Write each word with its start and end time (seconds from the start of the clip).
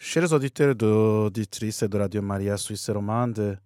Chers 0.00 0.32
auditeurs 0.32 0.76
et 0.80 0.84
auditrices 0.84 1.82
de 1.82 1.98
Radio 1.98 2.22
Maria 2.22 2.56
Suisse 2.56 2.88
Romande, 2.88 3.58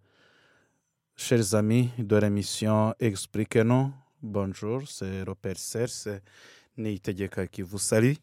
chers 1.15 1.55
amis 1.55 1.91
de 1.99 2.17
l'émission 2.17 2.95
Expliquez-nous, 2.99 3.93
bonjour, 4.23 4.81
c'est 4.89 5.25
Robert 5.25 5.59
Sers, 5.59 6.23
Nitegeka 6.79 7.47
qui 7.49 7.61
vous 7.61 7.77
salue 7.77 8.15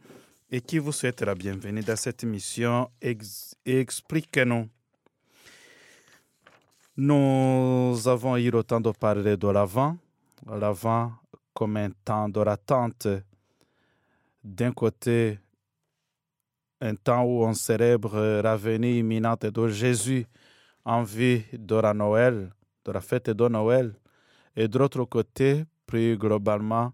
et 0.49 0.59
qui 0.59 0.79
vous 0.79 0.91
souhaite 0.91 1.21
la 1.21 1.35
bienvenue 1.35 1.81
dans 1.81 1.95
cette 1.95 2.23
émission 2.23 2.89
Expliquez-nous. 3.63 4.67
Nous 6.97 8.07
avons 8.07 8.37
eu 8.37 8.49
le 8.49 8.63
temps 8.63 8.81
de 8.81 8.89
parler 8.89 9.37
de 9.37 9.47
l'avant, 9.49 9.96
l'avant 10.47 11.13
comme 11.53 11.78
un 11.78 11.91
temps 12.03 12.28
de 12.28 12.41
l'attente. 12.41 13.07
D'un 14.44 14.71
côté, 14.71 15.37
un 16.81 16.95
temps 16.95 17.23
où 17.23 17.43
on 17.43 17.53
célèbre 17.53 18.41
la 18.41 18.55
venue 18.55 18.98
imminente 18.99 19.45
de 19.45 19.67
Jésus 19.67 20.25
en 20.85 21.03
vue 21.03 21.43
de 21.53 21.75
la 21.75 21.93
Noël, 21.93 22.51
de 22.85 22.91
la 22.91 23.01
fête 23.01 23.29
de 23.29 23.47
Noël. 23.47 23.93
Et 24.55 24.67
de 24.67 24.77
l'autre 24.77 25.03
côté, 25.05 25.65
plus 25.85 26.17
globalement, 26.17 26.93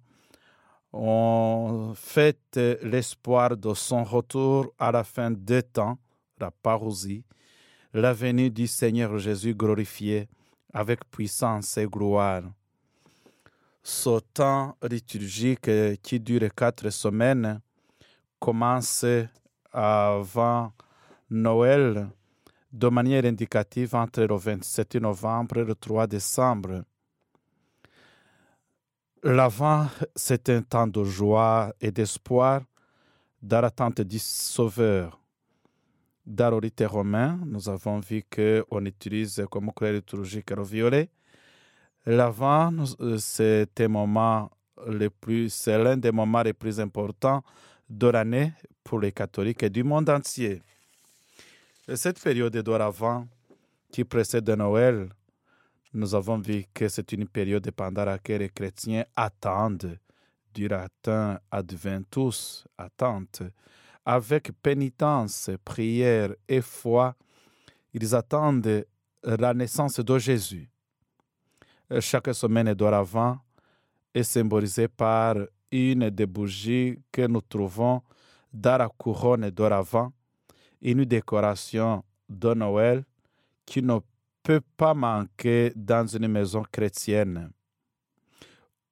on 0.91 1.93
fête 1.95 2.59
l'espoir 2.81 3.57
de 3.57 3.73
son 3.73 4.03
retour 4.03 4.73
à 4.79 4.91
la 4.91 5.03
fin 5.03 5.29
des 5.31 5.63
temps, 5.63 5.98
la 6.40 6.52
parousie, 6.52 7.23
la 7.93 8.13
venue 8.13 8.49
du 8.49 8.67
Seigneur 8.67 9.17
Jésus 9.17 9.54
glorifié 9.54 10.27
avec 10.73 11.09
puissance 11.09 11.77
et 11.77 11.85
gloire. 11.85 12.43
Ce 13.84 14.20
temps 14.34 14.76
liturgique 14.90 15.70
qui 16.02 16.20
dure 16.20 16.49
quatre 16.55 16.90
semaines 16.90 17.62
commence 18.40 19.05
avant 19.75 20.71
Noël 21.29 22.07
de 22.71 22.88
manière 22.88 23.25
indicative 23.25 23.93
entre 23.95 24.21
le 24.23 24.35
27 24.35 24.95
novembre 24.95 25.57
et 25.57 25.63
le 25.65 25.76
3 25.76 26.07
décembre. 26.07 26.84
L'avant, 29.23 29.87
c'est 30.15 30.49
un 30.49 30.62
temps 30.62 30.87
de 30.87 31.04
joie 31.04 31.73
et 31.82 31.91
d'espoir 31.91 32.62
dans 33.41 33.62
l'attente 33.62 34.01
du 34.01 34.20
Sauveur. 34.20 35.20
Dans 36.26 36.49
le 36.51 36.57
rite 36.57 36.84
romain, 36.87 37.39
nous 37.45 37.67
avons 37.70 37.99
vu 37.99 38.23
qu'on 38.23 38.85
utilise 38.85 39.45
comme 39.51 39.71
couleur 39.71 39.93
liturgique 39.93 40.51
le 40.51 40.63
violet. 40.63 41.10
L'avant, 42.05 42.71
c'est 43.17 43.82
un 43.82 43.87
moment 43.87 44.49
le 44.87 45.10
plus, 45.10 45.49
c'est 45.54 45.77
l'un 45.77 45.98
des 45.98 46.12
moments 46.12 46.43
les 46.43 46.54
plus 46.54 46.79
importants 46.79 47.43
de 47.90 48.08
l'année 48.08 48.54
pour 48.84 49.00
les 49.00 49.12
catholiques 49.12 49.64
et 49.64 49.70
du 49.70 49.84
monde 49.84 50.10
entier. 50.10 50.62
Cette 51.94 52.22
période 52.22 52.58
d'oravant 52.58 53.28
qui 53.91 54.04
précède 54.04 54.50
Noël, 54.50 55.10
nous 55.94 56.13
avons 56.16 56.40
vu 56.40 56.66
que 56.74 56.88
c'est 56.88 57.12
une 57.13 57.28
période 57.28 57.70
pendant 57.72 58.06
laquelle 58.06 58.41
les 58.41 58.50
chrétiens 58.50 59.06
attendent 59.16 59.98
du 60.54 60.68
latin 60.68 61.40
adventus, 61.52 62.66
attente, 62.78 63.44
avec 64.06 64.52
pénitence, 64.62 65.50
prière 65.63 66.34
et 66.47 66.62
foi, 66.62 67.16
ils 67.94 68.16
attendent 68.16 68.86
la 69.24 69.53
naissance 69.53 70.00
de 70.00 70.18
Jésus. 70.18 70.69
Chaque 72.00 72.34
semaine 72.34 72.74
d'oravant 72.74 73.40
est 74.13 74.24
symbolisée 74.24 74.88
par 74.88 75.36
une 75.75 76.09
des 76.09 76.25
bougies 76.25 77.00
que 77.12 77.28
nous 77.28 77.41
trouvons 77.41 78.01
dans 78.53 78.78
la 78.78 78.88
couronne 78.88 79.50
d'oravant, 79.50 80.13
une 80.81 81.03
décoration 81.03 82.03
de 82.29 82.53
Noël 82.53 83.03
qui 83.66 83.81
ne 83.81 84.00
peut 84.41 84.62
pas 84.78 84.94
manquer 84.94 85.73
dans 85.75 86.07
une 86.07 86.28
maison 86.28 86.63
chrétienne. 86.72 87.51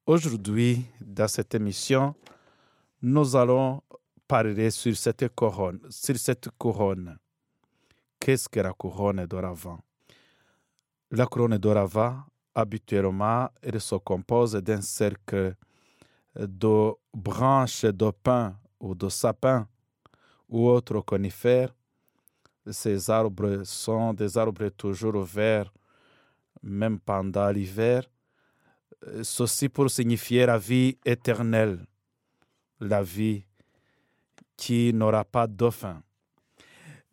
Aujourd'hui, 0.06 0.84
dans 1.00 1.28
cette 1.30 1.56
émission, 1.56 2.14
nous 3.02 3.36
allons 3.36 3.82
parler 4.28 4.70
sur 4.72 4.96
cette 4.98 5.30
couronne. 5.34 5.80
Sur 5.90 6.18
cette 6.18 6.50
couronne. 6.58 7.18
Qu'est-ce 8.20 8.50
que 8.50 8.60
la 8.60 8.74
couronne 8.74 9.26
d'oravant? 9.26 9.80
La 11.12 11.26
couronne 11.28 11.58
d'oravant, 11.58 12.24
habituellement, 12.54 13.50
elle 13.62 13.80
se 13.80 13.96
compose 13.96 14.54
d'un 14.56 14.82
cercle 14.82 15.56
de 16.36 16.94
branches 17.14 17.86
de 17.86 18.12
pin 18.12 18.58
ou 18.80 18.96
de 18.96 19.10
sapin 19.10 19.68
ou 20.50 20.68
autres 20.68 21.02
conifères. 21.02 21.74
Ces 22.70 23.10
arbres 23.10 23.64
sont 23.64 24.14
des 24.14 24.38
arbres 24.38 24.70
toujours 24.70 25.22
verts, 25.24 25.72
même 26.62 27.00
pendant 27.00 27.50
l'hiver. 27.50 28.04
Ceci 29.22 29.68
pour 29.68 29.90
signifier 29.90 30.46
la 30.46 30.58
vie 30.58 30.98
éternelle, 31.06 31.86
la 32.80 33.04
vie 33.04 33.44
qui 34.56 34.94
n'aura 34.94 35.26
pas 35.26 35.46
de 35.46 35.70
fin. 35.70 36.02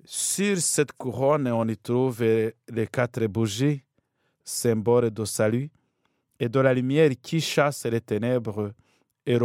Sur 0.04 0.58
cette 0.58 0.92
couronne, 0.92 1.48
on 1.48 1.66
y 1.66 1.76
trouve 1.76 2.22
les 2.22 2.86
quatre 2.90 3.26
bougies, 3.26 3.82
symbole 4.44 5.10
de 5.10 5.24
salut, 5.24 5.70
et 6.38 6.48
de 6.48 6.60
la 6.60 6.72
lumière 6.72 7.10
qui 7.20 7.40
chasse 7.40 7.84
les 7.86 8.00
ténèbres 8.00 8.72
et. 9.26 9.38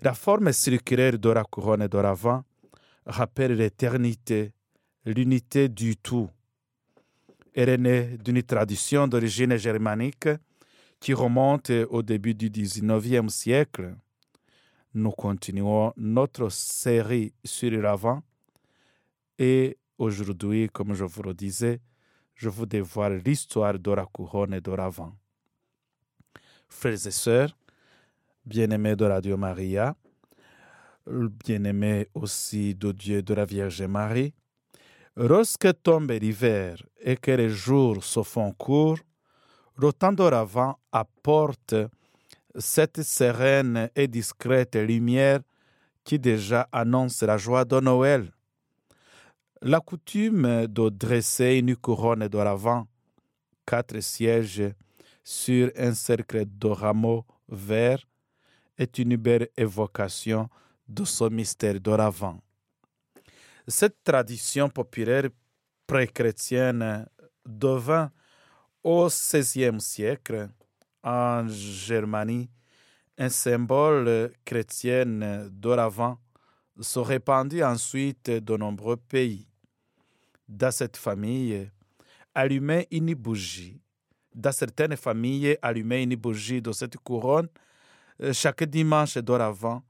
La 0.00 0.14
forme 0.14 0.52
circulaire 0.52 1.18
de 1.18 1.30
la 1.30 1.44
couronne 1.44 1.86
d'oravant 1.88 2.44
rappelle 3.04 3.56
l'éternité, 3.56 4.52
l'unité 5.04 5.68
du 5.68 5.96
tout. 5.96 6.28
Elle 7.54 7.68
est 7.70 7.78
née 7.78 8.18
d'une 8.18 8.42
tradition 8.42 9.08
d'origine 9.08 9.56
germanique 9.56 10.28
qui 11.00 11.12
remonte 11.14 11.70
au 11.90 12.02
début 12.02 12.34
du 12.34 12.50
XIXe 12.50 13.32
siècle. 13.32 13.96
Nous 14.94 15.10
continuons 15.12 15.92
notre 15.96 16.48
série 16.50 17.32
sur 17.44 17.70
l'avant 17.70 18.22
et 19.38 19.76
aujourd'hui, 19.98 20.68
comme 20.72 20.94
je 20.94 21.04
vous 21.04 21.22
le 21.22 21.34
disais, 21.34 21.80
je 22.34 22.48
vous 22.48 22.66
dévoile 22.66 23.20
l'histoire 23.24 23.78
de 23.78 23.90
la 23.90 24.06
couronne 24.06 24.58
d'oravant. 24.60 25.12
Frères 26.68 27.06
et 27.06 27.10
sœurs, 27.10 27.56
bien-aimé 28.48 28.96
de 28.96 29.04
Radio 29.04 29.36
Maria, 29.36 29.94
bien-aimé 31.06 32.08
aussi 32.14 32.74
de 32.74 32.92
Dieu 32.92 33.22
de 33.22 33.34
la 33.34 33.44
Vierge 33.44 33.82
Marie, 33.82 34.32
lorsque 35.16 35.68
tombe 35.82 36.10
l'hiver 36.12 36.82
et 36.98 37.16
que 37.16 37.30
les 37.30 37.50
jours 37.50 38.02
se 38.02 38.22
font 38.22 38.52
courts, 38.52 38.98
le 39.76 39.92
temps 39.92 40.14
apporte 40.90 41.74
cette 42.56 43.02
sereine 43.02 43.90
et 43.94 44.08
discrète 44.08 44.76
lumière 44.76 45.40
qui 46.02 46.18
déjà 46.18 46.66
annonce 46.72 47.22
la 47.22 47.36
joie 47.36 47.66
de 47.66 47.80
Noël. 47.80 48.32
La 49.60 49.80
coutume 49.80 50.66
de 50.66 50.88
dresser 50.88 51.56
une 51.56 51.76
couronne 51.76 52.28
d'oravant, 52.28 52.86
quatre 53.66 54.00
sièges 54.00 54.72
sur 55.22 55.70
un 55.76 55.92
cercle 55.92 56.46
de 56.46 56.68
rameaux 56.68 57.26
verts, 57.48 58.04
est 58.78 58.98
une 58.98 59.16
belle 59.16 59.48
évocation 59.56 60.48
de 60.88 61.04
ce 61.04 61.24
mystère 61.24 61.80
d'oravant. 61.80 62.40
Cette 63.66 64.02
tradition 64.02 64.70
populaire 64.70 65.28
pré-chrétienne 65.86 67.06
devint 67.44 68.10
au 68.82 69.08
XVIe 69.08 69.80
siècle 69.80 70.48
en 71.02 71.46
Germanie 71.48 72.48
un 73.18 73.28
symbole 73.28 74.32
chrétien 74.44 75.48
d'oravant 75.50 76.18
se 76.80 77.00
répandit 77.00 77.64
ensuite 77.64 78.30
de 78.30 78.56
nombreux 78.56 78.96
pays. 78.96 79.48
Dans 80.48 80.70
cette 80.70 80.96
famille, 80.96 81.68
allumer 82.34 82.86
une 82.92 83.14
bougie. 83.14 83.80
Dans 84.34 84.52
certaines 84.52 84.96
familles, 84.96 85.58
allumer 85.60 86.04
une 86.04 86.14
bougie 86.14 86.62
de 86.62 86.70
cette 86.70 86.96
couronne 86.98 87.48
chaque 88.32 88.64
dimanche 88.64 89.18
d'oravant 89.18 89.82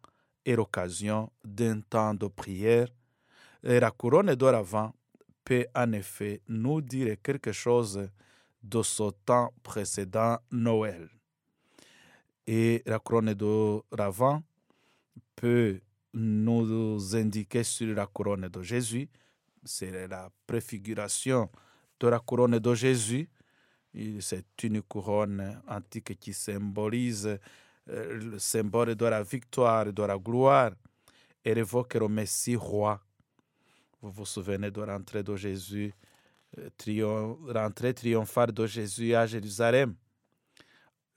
est 0.45 0.55
l'occasion 0.57 1.31
d'un 1.45 1.81
temps 1.81 2.15
de 2.15 2.27
prière. 2.27 2.89
Et 3.63 3.81
la 3.81 3.91
couronne 3.91 4.35
d'oravant 4.35 4.95
peut 5.45 5.67
en 5.75 5.93
effet 5.93 6.43
nous 6.49 6.81
dire 6.81 7.17
quelque 7.23 7.53
chose 7.53 8.09
de 8.63 8.83
ce 8.83 9.11
temps 9.25 9.53
précédent 9.63 10.39
Noël. 10.51 11.09
Et 12.47 12.83
la 12.87 12.99
couronne 12.99 13.35
d'oravant 13.35 14.43
peut 15.35 15.81
nous 16.15 17.17
indiquer 17.17 17.63
sur 17.63 17.95
la 17.95 18.07
couronne 18.07 18.49
de 18.49 18.63
Jésus. 18.63 19.09
C'est 19.65 20.07
la 20.09 20.31
préfiguration 20.47 21.51
de 22.01 22.09
la 22.09 22.19
couronne 22.21 22.59
de 22.59 22.75
Jésus. 22.75 23.29
C'est 24.21 24.47
une 24.63 24.83
couronne 24.83 25.61
antique 25.69 26.19
qui 26.19 26.33
symbolise 26.33 27.27
euh, 27.27 27.39
le 27.89 28.39
symbole 28.39 28.95
de 28.95 29.07
la 29.07 29.23
victoire, 29.23 29.93
de 29.93 30.03
la 30.03 30.19
gloire, 30.19 30.73
et 31.45 31.51
évoque 31.51 31.95
le 31.95 32.09
Messie 32.09 32.57
roi. 32.57 33.01
Vous 34.01 34.11
vous 34.11 34.27
souvenez 34.27 34.71
de 34.71 34.83
l'entrée 34.83 35.23
de 35.23 35.35
Jésus, 35.35 35.93
l'entrée 37.47 37.95
triomphale 37.95 38.53
de 38.53 38.67
Jésus 38.67 39.15
à 39.15 39.27
Jérusalem. 39.27 39.95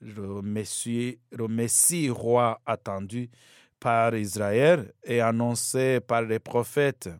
Le 0.00 0.42
Messie, 0.42 1.18
le 1.30 1.46
Messie 1.46 2.10
roi 2.10 2.60
attendu 2.66 3.30
par 3.78 4.14
Israël 4.16 4.92
et 5.04 5.20
annoncé 5.20 6.00
par 6.00 6.22
les 6.22 6.38
prophètes, 6.38 7.10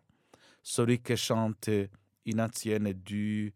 celui 0.61 0.99
qui 0.99 1.15
chante 1.15 1.69
une 2.25 2.41
ancienne 2.41 2.91
du 2.93 3.53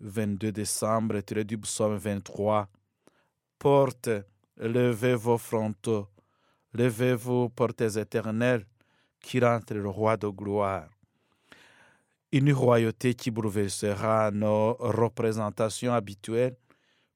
22 0.00 0.52
décembre, 0.52 1.20
tiré 1.20 1.44
du 1.44 1.58
psaume 1.58 1.96
23. 1.96 2.68
Porte, 3.58 4.10
levez 4.58 5.14
vos 5.14 5.38
frontaux, 5.38 6.08
levez-vous, 6.72 7.48
portes 7.50 7.80
éternelles, 7.80 8.66
qui 9.20 9.40
rentre 9.40 9.74
le 9.74 9.88
roi 9.88 10.16
de 10.16 10.28
gloire. 10.28 10.88
Une 12.30 12.52
royauté 12.52 13.14
qui 13.14 13.30
bouleversera 13.30 14.30
nos 14.30 14.74
représentations 14.74 15.94
habituelles, 15.94 16.56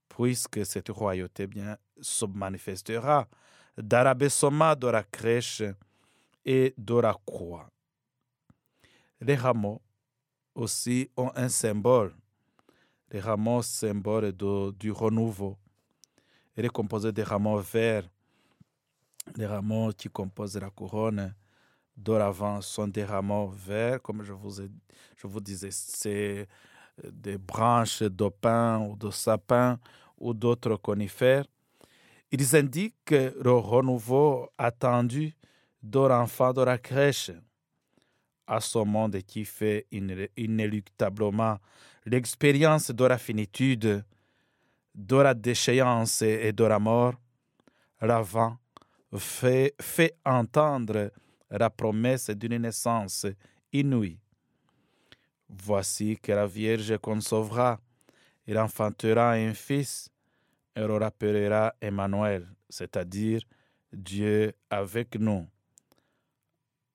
puisque 0.09 0.65
cette 0.65 0.89
royauté 0.89 1.47
bien 1.47 1.77
se 2.01 2.25
manifestera 2.27 3.29
l'abaissement 3.77 4.75
de 4.75 4.89
la 4.89 5.03
crèche 5.03 5.63
et 6.45 6.75
de 6.77 6.95
la 6.95 7.15
croix. 7.27 7.69
Les 9.21 9.37
rameaux 9.37 9.81
aussi 10.55 11.11
ont 11.17 11.31
un 11.37 11.49
symbole. 11.49 12.15
Les 13.11 13.21
rameaux, 13.21 13.63
symbole 13.63 14.33
du 14.33 14.91
renouveau. 14.91 15.57
Il 16.57 16.65
est 16.65 16.69
composé 16.69 17.13
des 17.13 17.23
rameaux 17.23 17.59
verts. 17.59 18.09
Les 19.37 19.47
rameaux 19.47 19.93
qui 19.93 20.09
composent 20.09 20.57
la 20.57 20.71
couronne 20.71 21.35
d'oravant 21.97 22.61
sont 22.61 22.89
des 22.89 23.05
rameaux 23.05 23.49
verts, 23.49 24.03
comme 24.03 24.23
je 24.23 24.33
vous, 24.33 24.63
je 25.17 25.27
vous 25.27 25.41
disais, 25.41 25.71
c'est 25.71 26.49
des 27.11 27.39
branches 27.39 28.03
de 28.03 28.29
pin 28.29 28.81
ou 28.81 28.97
de 28.97 29.11
sapin 29.11 29.79
ou 30.19 30.35
d'autres 30.35 30.77
conifères. 30.77 31.45
Ils 32.31 32.57
indiquent 32.57 33.11
le 33.11 33.53
renouveau 33.53 34.49
attendu 34.59 35.35
de 35.83 35.99
l'enfant 35.99 36.53
de 36.53 36.63
la 36.63 36.79
crèche 36.79 37.31
à 38.47 38.61
ce 38.61 38.79
monde 38.79 39.19
qui 39.23 39.45
fait 39.45 39.87
inéluctablement 40.37 41.59
l'expérience 42.05 42.91
de 42.91 43.05
la 43.05 43.19
finitude, 43.19 44.05
de 44.95 45.17
la 45.17 45.35
déchéance 45.35 46.23
et 46.23 46.53
de 46.53 46.65
la 46.65 46.79
mort, 46.79 47.15
l'avant 48.01 48.59
fait, 49.19 49.75
fait 49.81 50.17
entendre 50.25 51.11
la 51.51 51.71
promesse 51.71 52.31
d'une 52.31 52.59
naissance 52.59 53.27
inouïe. 53.73 54.19
Voici 55.49 56.17
que 56.17 56.33
la 56.33 56.47
Vierge 56.47 56.97
concevra, 56.99 57.79
il 58.47 58.59
enfantera 58.59 59.33
un 59.33 59.55
fils, 59.55 60.09
et 60.75 60.81
le 60.81 60.97
rappellera 60.97 61.75
Emmanuel, 61.81 62.49
c'est-à-dire 62.69 63.43
Dieu 63.93 64.55
avec 64.71 65.17
nous. 65.17 65.47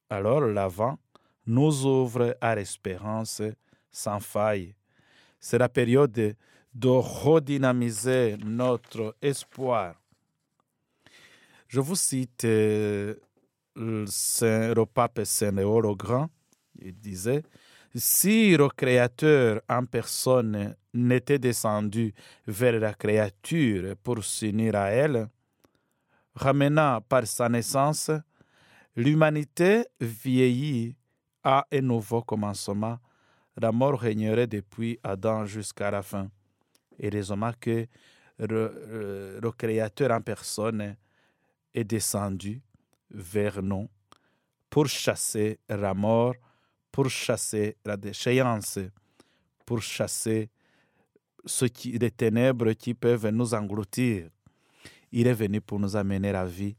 Alors 0.09 0.41
l'avant 0.41 0.97
nous 1.45 1.85
ouvre 1.85 2.35
à 2.41 2.55
l'espérance 2.55 3.41
sans 3.91 4.19
faille. 4.19 4.73
C'est 5.39 5.59
la 5.59 5.69
période 5.69 6.35
de 6.77 6.89
redynamiser 6.89 8.37
notre 8.45 9.15
espoir. 9.19 9.95
Je 11.67 11.79
vous 11.79 11.95
cite 11.95 12.43
le, 12.43 13.19
le 13.75 14.83
pape 14.85 15.21
Saint 15.23 15.51
Léo 15.51 15.81
le 15.81 15.95
Grand. 15.95 16.29
Il 16.79 16.93
disait 16.93 17.41
Si 17.95 18.55
le 18.55 18.69
Créateur 18.69 19.61
en 19.67 19.85
personne 19.85 20.75
n'était 20.93 21.39
descendu 21.39 22.13
vers 22.45 22.79
la 22.79 22.93
créature 22.93 23.95
pour 24.03 24.23
s'unir 24.23 24.75
à 24.75 24.89
elle, 24.89 25.27
ramenant 26.35 27.01
par 27.01 27.25
sa 27.25 27.49
naissance, 27.49 28.11
l'humanité 28.95 29.83
vieillit 29.99 30.95
à 31.43 31.65
un 31.71 31.81
nouveau 31.81 32.21
commencement. 32.21 32.99
La 33.59 33.71
mort 33.71 33.99
régnerait 33.99 34.45
depuis 34.45 34.99
Adam 35.01 35.47
jusqu'à 35.47 35.89
la 35.89 36.03
fin. 36.03 36.29
Et 36.99 37.09
raisonnement 37.09 37.51
que 37.59 37.87
le, 38.39 39.51
Créateur 39.57 40.11
en 40.11 40.21
personne 40.21 40.95
est 41.73 41.83
descendu 41.83 42.61
vers 43.09 43.61
nous 43.61 43.89
pour 44.69 44.87
chasser 44.87 45.59
la 45.69 45.93
mort, 45.93 46.35
pour 46.91 47.09
chasser 47.09 47.77
la 47.85 47.97
déchéance, 47.97 48.79
pour 49.65 49.81
chasser 49.81 50.49
ce 51.45 51.65
qui, 51.65 51.97
les 51.97 52.11
ténèbres 52.11 52.73
qui 52.73 52.93
peuvent 52.93 53.29
nous 53.29 53.53
engloutir. 53.53 54.29
Il 55.11 55.27
est 55.27 55.33
venu 55.33 55.61
pour 55.61 55.79
nous 55.79 55.95
amener 55.95 56.31
la 56.31 56.45
vie 56.45 56.75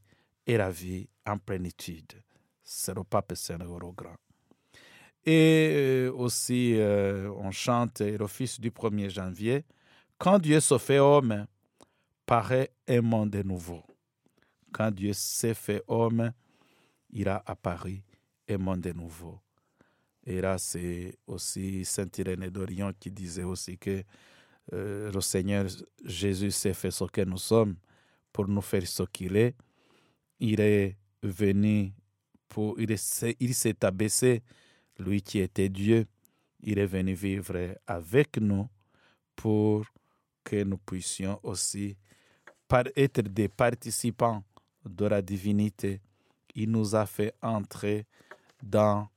et 0.46 0.56
la 0.56 0.70
vie 0.70 1.08
en 1.26 1.38
plénitude. 1.38 2.12
C'est 2.62 2.94
le 2.94 3.04
pape 3.04 3.32
Saint 3.34 3.58
Grand. 3.58 4.16
Et 5.24 6.08
aussi, 6.14 6.74
euh, 6.76 7.30
on 7.36 7.50
chante 7.50 8.00
l'office 8.00 8.60
du 8.60 8.70
1er 8.70 9.10
janvier. 9.10 9.64
Quand 10.18 10.40
Dieu 10.40 10.58
se 10.58 10.78
fait 10.78 10.98
homme, 10.98 11.46
paraît 12.26 12.72
un 12.88 13.00
monde 13.02 13.36
nouveau. 13.44 13.82
Quand 14.72 14.90
Dieu 14.90 15.12
s'est 15.12 15.54
fait 15.54 15.82
homme, 15.86 16.32
il 17.10 17.28
a 17.28 17.42
apparu 17.46 18.02
un 18.48 18.58
monde 18.58 18.92
nouveau. 18.96 19.38
Et 20.26 20.40
là, 20.40 20.58
c'est 20.58 21.16
aussi 21.26 21.84
Saint 21.84 22.08
Irénée 22.18 22.50
d'Orient 22.50 22.92
qui 22.98 23.12
disait 23.12 23.44
aussi 23.44 23.78
que 23.78 24.02
euh, 24.72 25.10
le 25.12 25.20
Seigneur 25.20 25.66
Jésus 26.04 26.50
s'est 26.50 26.74
fait 26.74 26.90
ce 26.90 27.04
que 27.04 27.22
nous 27.22 27.38
sommes 27.38 27.76
pour 28.32 28.48
nous 28.48 28.60
faire 28.60 28.86
ce 28.86 29.04
qu'il 29.04 29.36
est. 29.36 29.54
Il 30.40 30.60
est 30.60 30.96
venu 31.22 31.92
pour, 32.48 32.78
il 32.78 32.98
s'est 32.98 33.84
abaissé, 33.84 34.42
lui 34.98 35.22
qui 35.22 35.38
était 35.38 35.68
Dieu. 35.68 36.06
Il 36.60 36.78
est 36.78 36.86
venu 36.86 37.14
vivre 37.14 37.76
avec 37.86 38.36
nous 38.38 38.68
pour 39.36 39.86
que 40.48 40.64
nous 40.64 40.78
puissions 40.78 41.38
aussi 41.42 41.96
être 42.96 43.20
des 43.22 43.48
participants 43.48 44.42
de 44.84 45.06
la 45.06 45.20
divinité. 45.20 46.00
Il 46.54 46.70
nous 46.70 46.94
a 46.94 47.04
fait 47.06 47.34
entrer 47.42 48.06
dans, 48.62 49.08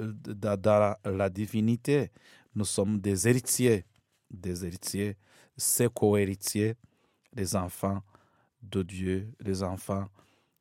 dans, 0.00 0.60
dans 0.60 0.96
la 1.04 1.30
divinité. 1.30 2.10
Nous 2.54 2.64
sommes 2.64 3.00
des 3.00 3.28
héritiers 3.28 3.84
des 4.32 4.64
héritiers, 4.64 5.16
ses 5.56 5.88
co-héritiers, 5.88 6.74
les 7.34 7.54
enfants 7.54 8.02
de 8.62 8.82
Dieu, 8.82 9.32
les 9.40 9.62
enfants 9.62 10.08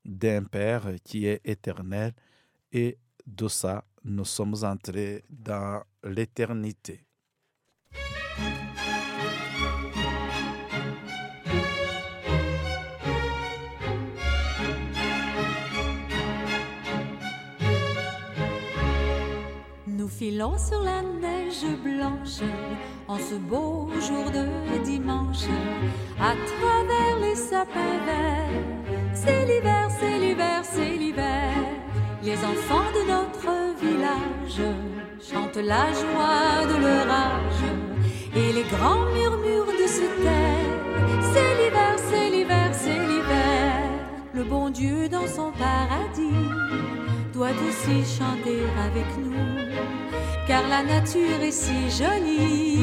d'un 0.03 0.43
Père 0.43 0.87
qui 1.03 1.25
est 1.25 1.41
éternel, 1.45 2.13
et 2.71 2.97
de 3.25 3.47
ça, 3.47 3.85
nous 4.03 4.25
sommes 4.25 4.55
entrés 4.63 5.23
dans 5.29 5.83
l'éternité. 6.03 7.05
Filons 20.17 20.57
sur 20.57 20.81
la 20.81 21.01
neige 21.01 21.65
blanche 21.83 22.41
en 23.07 23.17
ce 23.17 23.35
beau 23.35 23.89
jour 24.07 24.25
de 24.31 24.83
dimanche, 24.83 25.45
à 26.19 26.33
travers 26.51 27.17
les 27.21 27.35
sapins 27.35 27.99
verts. 28.05 28.61
C'est 29.13 29.45
l'hiver, 29.45 29.89
c'est 29.99 30.19
l'hiver, 30.19 30.59
c'est 30.63 30.97
l'hiver. 30.97 31.53
Les 32.23 32.37
enfants 32.37 32.91
de 32.97 33.03
notre 33.15 33.49
village 33.81 34.61
chantent 35.19 35.63
la 35.73 35.87
joie 36.01 36.65
de 36.71 36.77
leur 36.85 37.07
âge 37.09 37.65
et 38.35 38.53
les 38.53 38.63
grands 38.63 39.05
murmures 39.17 39.73
de 39.81 39.87
ce 39.87 40.05
terre. 40.25 40.71
C'est 41.33 41.53
l'hiver, 41.59 41.95
c'est 42.09 42.29
l'hiver, 42.29 42.69
c'est 42.73 42.99
l'hiver. 43.09 43.81
Le 44.33 44.43
bon 44.43 44.69
Dieu 44.69 45.09
dans 45.09 45.27
son 45.27 45.51
paradis 45.51 46.47
doit 47.33 47.57
aussi 47.67 48.03
chanter 48.17 48.59
avec 48.77 49.05
nous 49.17 49.51
car 50.47 50.67
la 50.67 50.83
nature 50.83 51.41
est 51.41 51.51
si 51.51 51.89
jolie. 51.89 52.79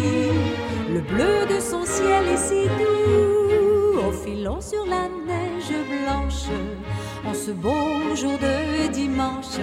Le 0.95 1.01
bleu 1.01 1.47
de 1.55 1.61
son 1.61 1.85
ciel 1.85 2.25
est 2.33 2.37
si 2.37 2.63
doux, 2.79 4.01
au 4.09 4.13
filon 4.13 4.61
sur 4.61 4.87
la 4.87 5.05
neige 5.29 5.75
blanche, 5.93 6.49
en 7.27 7.35
ce 7.35 7.51
beau 7.51 8.15
jour 8.15 8.39
de 8.39 8.91
dimanche, 8.91 9.59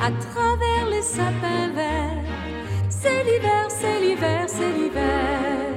à 0.00 0.10
travers 0.10 0.86
les 0.90 1.02
sapins 1.02 1.70
verts. 1.74 2.24
C'est 2.88 3.22
l'hiver, 3.24 3.66
c'est 3.68 4.00
l'hiver, 4.00 4.44
c'est 4.46 4.72
l'hiver. 4.72 5.67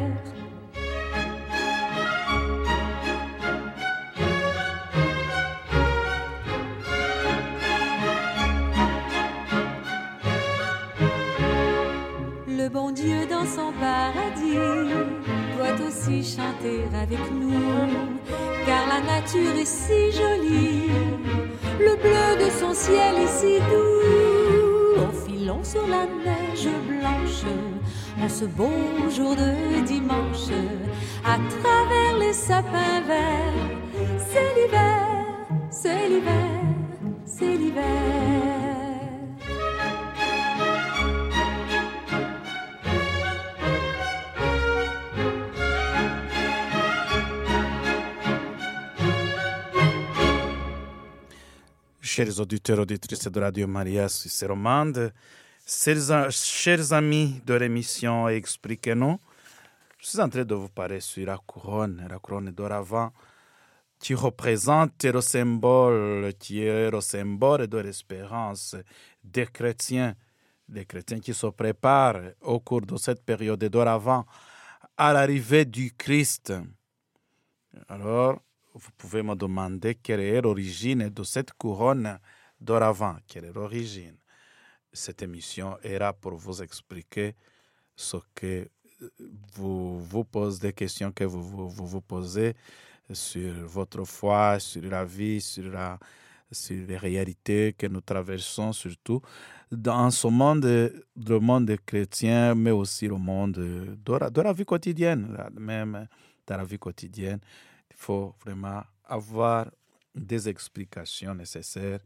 Dieu 12.94 13.26
dans 13.30 13.46
son 13.46 13.72
paradis 13.80 14.58
doit 15.56 15.88
aussi 15.88 16.24
chanter 16.24 16.82
avec 17.02 17.20
nous, 17.32 17.88
car 18.66 18.88
la 18.88 19.02
nature 19.02 19.56
est 19.58 19.66
si 19.66 20.12
jolie, 20.12 20.90
le 21.80 21.96
bleu 21.96 22.46
de 22.46 22.50
son 22.52 22.74
ciel 22.74 23.16
est 23.16 23.28
si 23.28 23.60
doux. 23.60 25.02
En 25.04 25.12
filant 25.26 25.64
sur 25.64 25.88
la 25.88 26.06
neige 26.06 26.68
blanche, 26.88 27.46
en 28.22 28.28
ce 28.28 28.46
beau 28.46 28.70
jour 29.10 29.36
de 29.36 29.82
dimanche, 29.86 30.52
à 31.24 31.38
travers 31.62 32.18
les 32.20 32.34
sapins 32.34 33.02
verts, 33.08 33.70
c'est 34.18 34.54
l'hiver, 34.56 35.08
c'est 35.70 36.10
l'hiver, 36.10 36.62
c'est 37.26 37.56
l'hiver. 37.56 38.31
Chers 52.12 52.42
auditeurs, 52.42 52.80
auditrices 52.80 53.30
de 53.30 53.40
Radio 53.40 53.68
Maria 53.68 54.10
Suisse 54.10 54.44
romande, 54.44 55.14
chers, 55.66 56.92
amis 56.92 57.42
de 57.46 57.54
l'émission 57.54 58.28
Expliquez-nous, 58.28 59.18
je 59.98 60.08
suis 60.08 60.20
en 60.20 60.28
train 60.28 60.44
de 60.44 60.54
vous 60.54 60.68
parler 60.68 61.00
sur 61.00 61.26
la 61.26 61.38
couronne, 61.38 62.06
la 62.10 62.20
couronne 62.20 62.52
d'oravant, 62.52 63.14
qui 63.98 64.14
représente 64.14 65.06
le 65.06 65.22
symbole, 65.22 66.34
qui 66.38 66.62
est 66.66 66.92
le 66.92 67.00
symbole 67.00 67.68
de 67.68 67.78
l'espérance 67.78 68.76
des 69.24 69.46
chrétiens, 69.48 70.14
des 70.68 70.84
chrétiens 70.84 71.22
qui 71.22 71.34
se 71.34 71.48
préparent 71.48 72.34
au 72.42 72.60
cours 72.60 72.82
de 72.82 72.98
cette 72.98 73.24
période 73.24 73.64
d'oravant 73.64 74.26
à 74.98 75.14
l'arrivée 75.14 75.64
du 75.64 75.94
Christ. 75.94 76.52
Alors, 77.88 78.42
vous 78.74 78.92
pouvez 78.98 79.24
me 79.24 79.36
demander 79.36 79.96
quelle 79.96 80.22
est 80.22 80.42
l'origine 80.42 81.10
de 81.10 81.24
cette 81.24 81.54
couronne 81.54 82.20
d'oravant, 82.60 83.18
quelle 83.28 83.46
est 83.46 83.54
l'origine? 83.54 84.16
Cette 84.94 85.22
émission 85.22 85.78
est 85.84 86.00
pour 86.20 86.36
vous 86.36 86.62
expliquer 86.62 87.36
ce 87.96 88.18
que 88.34 88.68
vous 89.56 90.00
vous 90.00 90.24
posez, 90.24 90.60
des 90.60 90.74
questions 90.74 91.12
que 91.12 91.24
vous 91.24 91.42
vous, 91.44 91.70
vous, 91.70 92.02
posez 92.02 92.54
sur 93.12 93.54
votre 93.68 94.04
foi, 94.06 94.60
sur 94.60 94.84
la 94.84 95.04
vie, 95.06 95.42
sur, 95.42 95.70
la, 95.72 95.98
sur 96.52 96.86
les 96.88 96.98
réalités 96.98 97.74
que 97.74 97.88
nous 97.88 98.02
traversons, 98.02 98.74
surtout 98.74 99.22
dans 99.72 100.12
ce 100.12 100.28
monde, 100.28 100.66
le 100.66 101.40
monde 101.40 101.76
chrétien, 101.86 102.54
mais 102.54 102.72
aussi 102.72 103.08
le 103.08 103.18
monde 103.18 103.54
de 103.54 103.98
de 104.30 104.42
la 104.42 104.54
vie 104.54 104.66
quotidienne, 104.66 105.36
même 105.58 106.08
dans 106.46 106.58
la 106.58 106.64
vie 106.66 106.80
quotidienne 106.80 107.40
faut 108.02 108.34
vraiment 108.44 108.84
avoir 109.06 109.68
des 110.14 110.50
explications 110.50 111.36
nécessaires 111.36 112.02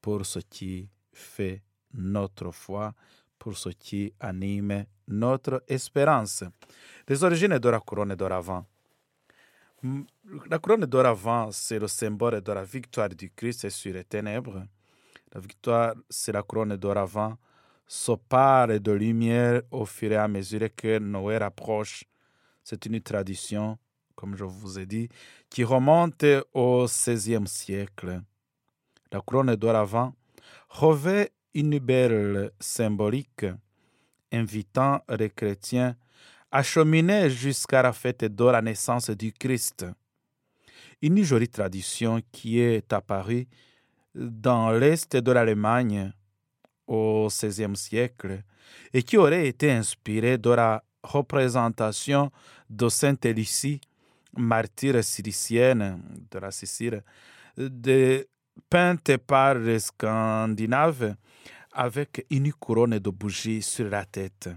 pour 0.00 0.26
ce 0.26 0.40
qui 0.40 0.88
fait 1.12 1.62
notre 1.94 2.50
foi, 2.50 2.92
pour 3.38 3.56
ce 3.56 3.68
qui 3.70 4.12
anime 4.18 4.84
notre 5.06 5.62
espérance. 5.68 6.44
Les 7.06 7.22
origines 7.22 7.58
de 7.58 7.68
la 7.68 7.80
couronne 7.80 8.14
d'oravant. 8.16 8.66
La 10.50 10.58
couronne 10.58 10.86
d'oravant, 10.86 11.50
c'est 11.52 11.78
le 11.78 11.86
symbole 11.86 12.40
de 12.40 12.52
la 12.52 12.64
victoire 12.64 13.08
du 13.08 13.30
Christ 13.30 13.68
sur 13.70 13.94
les 13.94 14.04
ténèbres. 14.04 14.64
La 15.32 15.40
victoire, 15.40 15.94
c'est 16.10 16.32
la 16.32 16.42
couronne 16.42 16.76
d'oravant, 16.76 17.38
se 17.86 18.12
parle 18.12 18.80
de 18.80 18.92
lumière 18.92 19.62
au 19.70 19.86
fur 19.86 20.10
et 20.10 20.16
à 20.16 20.26
mesure 20.26 20.68
que 20.74 20.98
Noël 20.98 21.42
approche. 21.44 22.04
C'est 22.64 22.84
une 22.86 23.00
tradition 23.00 23.78
comme 24.18 24.36
je 24.36 24.42
vous 24.42 24.80
ai 24.80 24.84
dit, 24.84 25.08
qui 25.48 25.62
remonte 25.62 26.24
au 26.52 26.86
XVIe 26.86 27.46
siècle. 27.46 28.20
La 29.12 29.20
couronne 29.20 29.54
d'oravant 29.54 30.12
revêt 30.68 31.30
une 31.54 31.78
belle 31.78 32.50
symbolique 32.58 33.46
invitant 34.32 35.00
les 35.08 35.30
chrétiens 35.30 35.94
à 36.50 36.64
cheminer 36.64 37.30
jusqu'à 37.30 37.80
la 37.80 37.92
fête 37.92 38.24
de 38.24 38.44
la 38.44 38.60
naissance 38.60 39.10
du 39.10 39.32
Christ. 39.32 39.86
Une 41.00 41.22
jolie 41.22 41.48
tradition 41.48 42.20
qui 42.32 42.58
est 42.58 42.92
apparue 42.92 43.46
dans 44.16 44.72
l'est 44.72 45.16
de 45.16 45.30
l'Allemagne 45.30 46.12
au 46.88 47.28
XVIe 47.28 47.76
siècle 47.76 48.42
et 48.92 49.04
qui 49.04 49.16
aurait 49.16 49.46
été 49.46 49.70
inspirée 49.70 50.38
de 50.38 50.50
la 50.50 50.82
représentation 51.04 52.32
de 52.68 52.88
Sainte 52.88 53.24
Lucie 53.26 53.80
martyre 54.36 55.02
sicilienne 55.02 56.02
de 56.30 56.38
la 56.38 56.50
Sicile, 56.50 57.02
de, 57.56 58.26
peinte 58.68 59.16
par 59.18 59.54
les 59.54 59.78
Scandinaves 59.78 61.14
avec 61.72 62.26
une 62.30 62.52
couronne 62.52 62.98
de 62.98 63.10
bougies 63.10 63.62
sur 63.62 63.88
la 63.88 64.04
tête. 64.04 64.48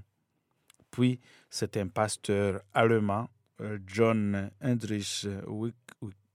Puis, 0.89 1.19
c'est 1.49 1.77
un 1.77 1.87
pasteur 1.87 2.61
allemand, 2.73 3.29
euh, 3.61 3.77
John 3.85 4.49
Heinrich 4.61 5.27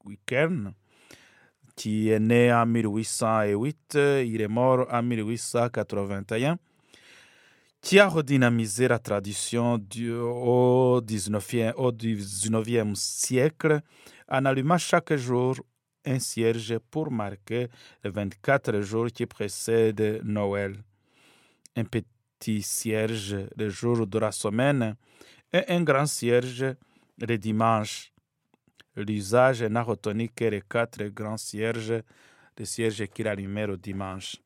Wickern, 0.05 0.73
qui 1.75 2.09
est 2.09 2.21
né 2.21 2.53
en 2.53 2.65
1808, 2.67 3.99
il 4.25 4.41
est 4.41 4.49
mort 4.49 4.87
en 4.91 5.03
1881 5.03 6.59
qui 7.87 8.01
a 8.01 8.09
redynamisé 8.09 8.89
la 8.89 8.99
tradition 8.99 9.79
du, 9.79 10.13
au, 10.13 11.01
19e, 11.01 11.73
au 11.77 11.93
19e 11.93 12.97
siècle 12.97 13.81
en 14.29 14.45
allumant 14.45 14.77
chaque 14.77 15.15
jour 15.15 15.55
un 16.05 16.19
cierge 16.19 16.79
pour 16.91 17.13
marquer 17.13 17.69
les 18.03 18.11
24 18.11 18.81
jours 18.81 19.07
qui 19.15 19.25
précèdent 19.27 20.21
Noël. 20.25 20.75
Un 21.77 21.85
petit 21.85 22.61
cierge 22.61 23.37
le 23.57 23.69
jour 23.69 24.05
de 24.05 24.19
la 24.19 24.33
semaine 24.33 24.97
et 25.53 25.63
un 25.69 25.85
grand 25.85 26.07
cierge 26.07 26.67
le 27.19 27.39
dimanche. 27.39 28.13
L'usage 28.97 29.63
n'a 29.63 29.85
retenu 29.85 30.29
que 30.31 30.47
les 30.47 30.63
quatre 30.69 31.05
grands 31.05 31.37
cierges, 31.37 32.03
les 32.59 32.65
cierges 32.65 33.07
qu'il 33.07 33.29
allumait 33.29 33.69
le 33.69 33.77
dimanche. 33.77 34.39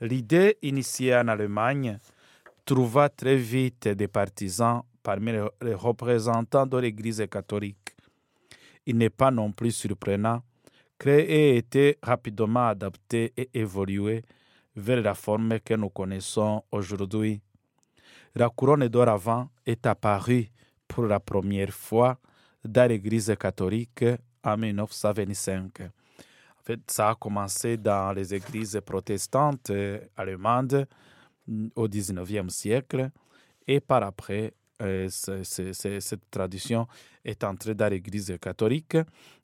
L'idée 0.00 0.58
initiée 0.62 1.14
en 1.14 1.28
Allemagne 1.28 2.00
trouva 2.66 3.08
très 3.08 3.36
vite 3.36 3.88
des 3.88 4.08
partisans 4.08 4.82
parmi 5.02 5.32
les 5.62 5.74
représentants 5.74 6.66
de 6.66 6.76
l'Église 6.76 7.24
catholique. 7.30 7.94
Il 8.84 8.98
n'est 8.98 9.08
pas 9.10 9.30
non 9.30 9.52
plus 9.52 9.70
surprenant 9.70 10.42
créé 10.98 11.54
ait 11.54 11.56
été 11.58 11.98
rapidement 12.02 12.68
adapté 12.68 13.32
et 13.36 13.50
évolué 13.54 14.24
vers 14.74 15.00
la 15.00 15.14
forme 15.14 15.60
que 15.60 15.74
nous 15.74 15.90
connaissons 15.90 16.62
aujourd'hui. 16.70 17.40
La 18.34 18.48
couronne 18.50 18.88
d'oravant 18.88 19.48
est 19.64 19.86
apparue 19.86 20.48
pour 20.86 21.04
la 21.04 21.20
première 21.20 21.70
fois 21.72 22.18
dans 22.64 22.88
l'Église 22.88 23.34
catholique 23.38 24.04
en 24.44 24.56
1925. 24.56 25.80
En 25.80 26.62
fait, 26.62 26.80
ça 26.88 27.10
a 27.10 27.14
commencé 27.14 27.76
dans 27.76 28.12
les 28.12 28.34
églises 28.34 28.80
protestantes 28.84 29.70
allemandes 30.16 30.86
au 31.74 31.88
XIXe 31.88 32.52
siècle. 32.52 33.10
Et 33.66 33.80
par 33.80 34.02
après, 34.02 34.52
euh, 34.82 35.08
cette 35.08 36.30
tradition 36.30 36.86
est 37.24 37.42
entrée 37.44 37.74
dans 37.74 37.88
l'Église 37.88 38.36
catholique 38.40 38.98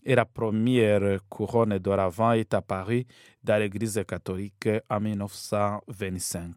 et 0.04 0.14
la 0.14 0.26
première 0.26 1.21
couronne 1.28 1.78
d'oravant 1.78 2.32
est 2.32 2.52
apparue 2.52 3.06
dans 3.42 3.59
l'Église 3.59 4.02
catholique 4.06 4.68
en 4.90 5.00
1925. 5.00 6.54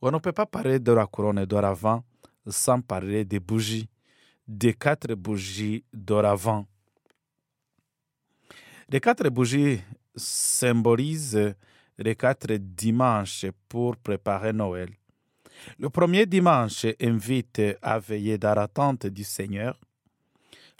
On 0.00 0.10
ne 0.10 0.18
peut 0.18 0.32
pas 0.32 0.46
parler 0.46 0.78
de 0.78 0.92
la 0.92 1.06
couronne 1.06 1.44
d'oravant 1.44 2.02
sans 2.46 2.80
parler 2.80 3.24
des 3.24 3.40
bougies, 3.40 3.88
des 4.46 4.72
quatre 4.72 5.14
bougies 5.14 5.84
d'oravant. 5.92 6.64
Les 8.88 9.00
quatre 9.00 9.28
bougies 9.28 9.80
symbolisent 10.14 11.54
les 11.98 12.14
quatre 12.14 12.52
dimanches 12.54 13.46
pour 13.68 13.96
préparer 13.96 14.52
Noël. 14.52 14.90
Le 15.78 15.88
premier 15.88 16.26
dimanche 16.26 16.86
invite 17.00 17.62
à 17.80 17.98
veiller 17.98 18.38
dans 18.38 18.54
l'attente 18.54 19.06
du 19.06 19.24
Seigneur. 19.24 19.78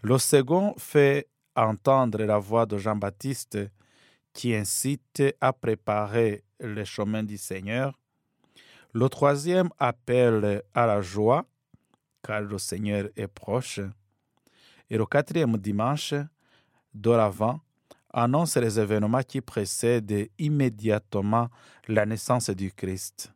Le 0.02 0.18
second 0.18 0.74
fait 0.76 1.28
entendre 1.54 2.22
la 2.24 2.38
voix 2.38 2.66
de 2.66 2.76
Jean-Baptiste 2.76 3.58
qui 4.32 4.54
incite 4.54 5.22
à 5.40 5.52
préparer 5.52 6.44
le 6.60 6.84
chemin 6.84 7.22
du 7.22 7.38
Seigneur. 7.38 7.98
Le 8.92 9.08
troisième 9.08 9.70
appelle 9.78 10.62
à 10.74 10.86
la 10.86 11.00
joie, 11.00 11.46
car 12.22 12.42
le 12.42 12.58
Seigneur 12.58 13.08
est 13.16 13.28
proche. 13.28 13.80
Et 14.90 14.98
le 14.98 15.06
quatrième 15.06 15.56
dimanche, 15.56 16.14
d'oravant, 16.92 17.60
annonce 18.16 18.56
les 18.56 18.80
événements 18.80 19.22
qui 19.22 19.42
précèdent 19.42 20.30
immédiatement 20.38 21.50
la 21.86 22.06
naissance 22.06 22.48
du 22.48 22.72
Christ. 22.72 23.30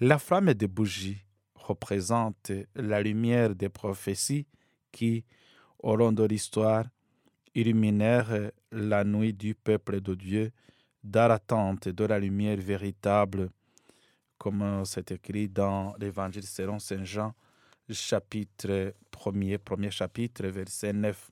La 0.00 0.18
flamme 0.18 0.54
des 0.54 0.66
bougies 0.66 1.22
représente 1.54 2.52
la 2.74 3.02
lumière 3.02 3.54
des 3.54 3.68
prophéties 3.68 4.46
qui, 4.92 5.26
au 5.78 5.94
long 5.94 6.10
de 6.10 6.24
l'histoire, 6.24 6.86
illuminèrent 7.54 8.50
la 8.72 9.04
nuit 9.04 9.34
du 9.34 9.54
peuple 9.54 10.00
de 10.00 10.14
Dieu 10.14 10.52
dans 11.04 11.28
l'attente 11.28 11.90
de 11.90 12.04
la 12.04 12.18
lumière 12.18 12.58
véritable, 12.58 13.50
comme 14.38 14.86
c'est 14.86 15.10
écrit 15.10 15.48
dans 15.48 15.94
l'Évangile 15.98 16.46
selon 16.46 16.78
Saint 16.78 17.04
Jean, 17.04 17.34
chapitre 17.90 18.94
1er, 19.12 19.58
premier 19.58 19.90
chapitre, 19.90 20.46
verset 20.46 20.94
9. 20.94 21.30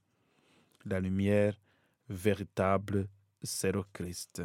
La 0.84 1.00
lumière 1.00 1.54
véritable, 2.08 3.08
c'est 3.42 3.73
le 3.73 3.82
Christ. 3.92 4.42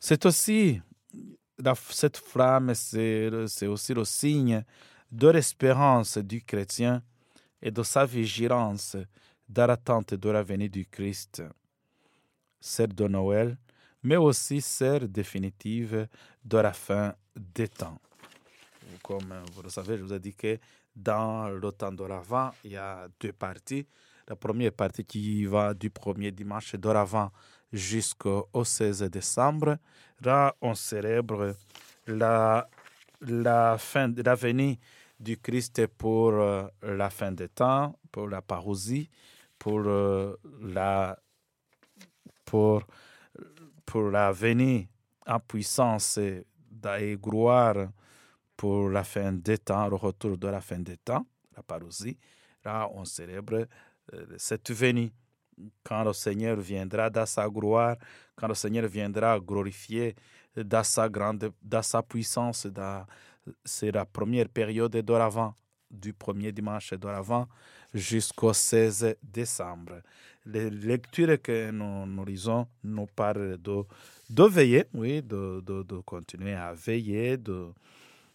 C'est 0.00 0.26
aussi, 0.26 0.80
cette 1.90 2.16
flamme, 2.16 2.74
c'est 2.74 3.66
aussi 3.66 3.94
le 3.94 4.04
signe 4.04 4.64
de 5.10 5.28
l'espérance 5.28 6.18
du 6.18 6.42
chrétien 6.42 7.02
et 7.62 7.70
de 7.70 7.82
sa 7.82 8.04
vigilance 8.04 8.96
dans 9.48 9.66
l'attente 9.66 10.14
de 10.14 10.30
la 10.30 10.42
venue 10.42 10.68
du 10.68 10.86
Christ. 10.86 11.42
Celle 12.60 12.94
de 12.94 13.06
Noël, 13.06 13.56
mais 14.02 14.16
aussi 14.16 14.60
celle 14.60 15.10
définitive 15.10 16.08
de 16.44 16.58
la 16.58 16.72
fin 16.72 17.14
des 17.34 17.68
temps. 17.68 18.00
Comme 19.02 19.34
vous 19.52 19.62
le 19.62 19.70
savez, 19.70 19.96
je 19.98 20.02
vous 20.02 20.12
ai 20.12 20.20
dit 20.20 20.34
que 20.34 20.58
dans 20.94 21.48
le 21.48 21.72
temps 21.72 21.92
de 21.92 22.04
l'Avent, 22.04 22.52
il 22.64 22.72
y 22.72 22.76
a 22.76 23.08
deux 23.20 23.32
parties. 23.32 23.86
La 24.28 24.36
première 24.36 24.72
partie 24.72 25.04
qui 25.04 25.44
va 25.44 25.74
du 25.74 25.90
premier 25.90 26.30
dimanche 26.32 26.74
de 26.74 26.88
l'Avent 26.88 27.30
jusqu'au 27.72 28.48
16 28.64 29.02
décembre. 29.10 29.76
Là, 30.22 30.54
on 30.62 30.74
célèbre 30.74 31.54
la, 32.06 32.68
la 33.20 33.76
fin 33.78 34.08
de 34.08 34.22
la 34.22 34.34
venue 34.34 34.78
du 35.20 35.36
Christ 35.36 35.86
pour 35.86 36.32
euh, 36.32 36.66
la 36.82 37.10
fin 37.10 37.32
des 37.32 37.48
temps, 37.48 37.98
pour 38.10 38.28
la 38.28 38.40
parousie, 38.40 39.10
pour 39.58 39.82
euh, 39.86 40.36
la 40.62 41.18
pour, 42.44 42.82
pour 43.84 44.10
la 44.10 44.32
venue 44.32 44.88
en 45.26 45.40
puissance 45.40 46.18
et 46.18 47.16
gloire 47.16 47.88
pour 48.56 48.88
la 48.88 49.04
fin 49.04 49.32
des 49.32 49.58
temps, 49.58 49.88
le 49.88 49.96
retour 49.96 50.36
de 50.38 50.48
la 50.48 50.60
fin 50.60 50.78
des 50.78 50.96
temps, 50.96 51.26
la 51.56 51.62
parousie. 51.62 52.18
Là, 52.64 52.88
on 52.92 53.04
célèbre 53.04 53.66
cette 54.36 54.70
venue. 54.72 55.10
Quand 55.84 56.02
le 56.02 56.12
Seigneur 56.12 56.56
viendra 56.56 57.08
dans 57.10 57.26
sa 57.26 57.48
gloire, 57.48 57.96
quand 58.34 58.48
le 58.48 58.54
Seigneur 58.54 58.86
viendra 58.88 59.38
glorifier 59.38 60.16
dans 60.56 60.82
sa 60.82 61.08
grande, 61.08 61.52
dans 61.62 61.82
sa 61.82 62.02
puissance, 62.02 62.66
c'est 63.64 63.92
la 63.92 64.04
première 64.04 64.48
période 64.48 64.96
d'oravant, 64.96 65.54
du 65.90 66.12
premier 66.12 66.50
dimanche 66.50 66.92
d'oravant 66.94 67.46
jusqu'au 67.92 68.52
16 68.52 69.16
décembre. 69.22 70.02
Les 70.46 70.68
lectures 70.68 71.40
que 71.40 71.70
nous, 71.70 72.24
lisons 72.24 72.66
nous 72.82 73.06
parlent 73.06 73.56
de, 73.58 73.84
de 74.28 74.42
veiller, 74.44 74.84
oui, 74.92 75.22
de, 75.22 75.62
de, 75.62 76.00
continuer 76.00 76.54
à 76.54 76.74
veiller, 76.74 77.36
de, 77.36 77.68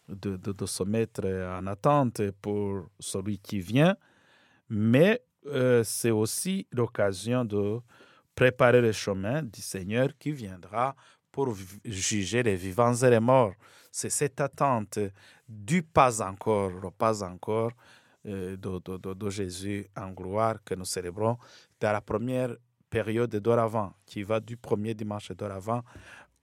de, 0.07 0.37
de, 0.37 0.65
se 0.65 0.83
mettre 0.83 1.25
en 1.25 1.67
attente 1.67 2.21
pour 2.41 2.89
celui 2.99 3.37
qui 3.37 3.59
vient, 3.59 3.95
mais 4.69 5.21
euh, 5.47 5.83
c'est 5.83 6.11
aussi 6.11 6.67
l'occasion 6.71 7.45
de 7.45 7.79
préparer 8.35 8.81
le 8.81 8.91
chemin 8.91 9.43
du 9.43 9.61
Seigneur 9.61 10.09
qui 10.17 10.31
viendra 10.31 10.95
pour 11.31 11.55
juger 11.85 12.43
les 12.43 12.55
vivants 12.55 12.93
et 12.93 13.09
les 13.09 13.19
morts. 13.19 13.53
C'est 13.91 14.09
cette 14.09 14.39
attente 14.41 14.99
du 15.47 15.83
pas 15.83 16.21
encore, 16.21 16.69
le 16.69 16.91
pas 16.91 17.23
encore 17.23 17.71
euh, 18.25 18.55
de, 18.57 18.97
de, 18.97 19.13
de, 19.13 19.29
Jésus 19.29 19.87
en 19.95 20.11
gloire 20.11 20.55
que 20.63 20.75
nous 20.75 20.85
célébrons 20.85 21.37
dans 21.79 21.91
la 21.91 22.01
première 22.01 22.55
période 22.89 23.35
d'oravant, 23.37 23.93
qui 24.05 24.23
va 24.23 24.39
du 24.39 24.57
premier 24.57 24.93
dimanche 24.93 25.31
d'oravant 25.31 25.83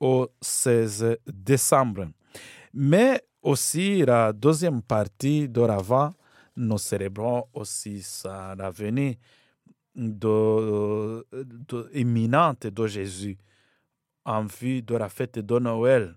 au 0.00 0.28
16 0.40 1.18
décembre. 1.26 2.08
Mais 2.72 3.22
aussi, 3.42 4.04
la 4.04 4.32
deuxième 4.32 4.82
partie 4.82 5.48
d'oravant, 5.48 6.12
nous 6.56 6.78
célébrons 6.78 7.46
aussi 7.52 8.04
la 8.24 8.70
venue 8.70 9.18
de, 9.94 11.24
imminente 11.94 12.66
de 12.66 12.86
Jésus 12.86 13.38
en 14.24 14.44
vue 14.44 14.82
de 14.82 14.96
la 14.96 15.08
fête 15.08 15.38
de 15.38 15.58
Noël. 15.58 16.16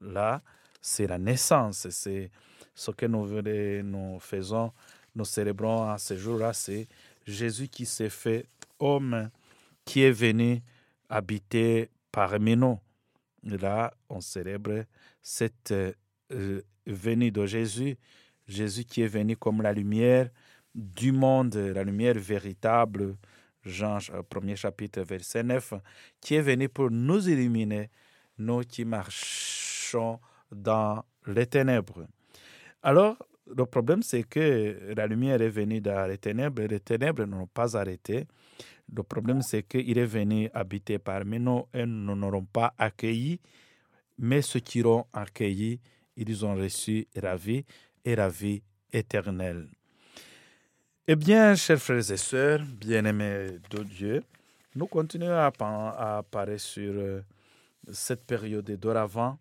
Là, 0.00 0.42
c'est 0.80 1.06
la 1.06 1.18
naissance, 1.18 1.88
c'est 1.90 2.30
ce 2.74 2.90
que 2.90 3.06
nous, 3.06 3.26
nous 3.82 4.18
faisons, 4.20 4.72
nous 5.14 5.24
célébrons 5.24 5.88
à 5.88 5.98
ce 5.98 6.16
jour-là, 6.16 6.52
c'est 6.52 6.88
Jésus 7.26 7.68
qui 7.68 7.86
s'est 7.86 8.10
fait 8.10 8.46
homme, 8.78 9.30
qui 9.84 10.02
est 10.02 10.10
venu 10.10 10.62
habiter 11.08 11.90
parmi 12.10 12.56
nous. 12.56 12.78
Là, 13.44 13.94
on 14.08 14.20
célèbre 14.20 14.84
cette 15.22 15.72
euh, 15.72 16.62
venue 16.86 17.30
de 17.30 17.46
Jésus 17.46 17.96
Jésus 18.46 18.84
qui 18.84 19.02
est 19.02 19.08
venu 19.08 19.36
comme 19.36 19.62
la 19.62 19.72
lumière 19.72 20.30
du 20.74 21.12
monde, 21.12 21.54
la 21.54 21.84
lumière 21.84 22.18
véritable, 22.18 23.16
Jean 23.64 23.98
1er 23.98 24.52
euh, 24.52 24.56
chapitre 24.56 25.02
verset 25.02 25.42
9, 25.42 25.74
qui 26.20 26.34
est 26.34 26.42
venu 26.42 26.68
pour 26.68 26.90
nous 26.90 27.28
illuminer, 27.28 27.90
nous 28.38 28.60
qui 28.60 28.84
marchons 28.84 30.18
dans 30.50 31.02
les 31.26 31.46
ténèbres. 31.46 32.06
Alors, 32.82 33.16
le 33.46 33.66
problème, 33.66 34.02
c'est 34.02 34.24
que 34.24 34.92
la 34.96 35.06
lumière 35.06 35.40
est 35.40 35.48
venue 35.48 35.80
dans 35.80 36.08
les 36.08 36.18
ténèbres 36.18 36.62
les 36.62 36.80
ténèbres 36.80 37.24
n'ont 37.24 37.46
pas 37.46 37.76
arrêté. 37.76 38.26
Le 38.94 39.02
problème, 39.02 39.42
c'est 39.42 39.62
qu'il 39.62 39.96
est 39.98 40.06
venu 40.06 40.50
habiter 40.52 40.98
parmi 40.98 41.38
nous 41.38 41.64
et 41.72 41.86
nous 41.86 42.14
n'aurons 42.16 42.44
pas 42.44 42.74
accueilli, 42.78 43.40
mais 44.18 44.42
ceux 44.42 44.60
qui 44.60 44.82
l'ont 44.82 45.06
accueilli, 45.12 45.80
ils 46.16 46.44
ont 46.44 46.54
reçu 46.54 47.06
la 47.14 47.36
vie 47.36 47.64
et 48.04 48.16
la 48.16 48.28
vie 48.28 48.62
éternelle. 48.92 49.68
Eh 51.06 51.16
bien, 51.16 51.54
chers 51.54 51.78
frères 51.78 52.10
et 52.10 52.16
sœurs, 52.16 52.60
bien-aimés 52.62 53.58
de 53.70 53.82
Dieu, 53.82 54.22
nous 54.74 54.86
continuons 54.86 55.36
à, 55.36 56.22
parler 56.30 56.58
sur 56.58 56.92
euh, 56.94 57.20
cette 57.92 58.24
période 58.24 58.70
d'oravant, 58.72 59.38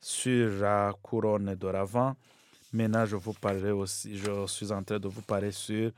sur 0.00 0.60
la 0.60 0.92
couronne 1.02 1.54
d'oravant. 1.54 2.14
Maintenant, 2.72 3.04
je 3.04 3.16
vous 3.16 3.32
parlerai 3.32 3.72
aussi, 3.72 4.16
je 4.16 4.46
suis 4.46 4.70
en 4.70 4.82
train 4.82 4.98
de 4.98 5.08
vous 5.08 5.22
parler 5.22 5.50
sur 5.52 5.90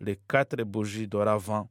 les 0.00 0.16
quatre 0.28 0.62
bougies 0.64 1.06
d'oravant, 1.06 1.68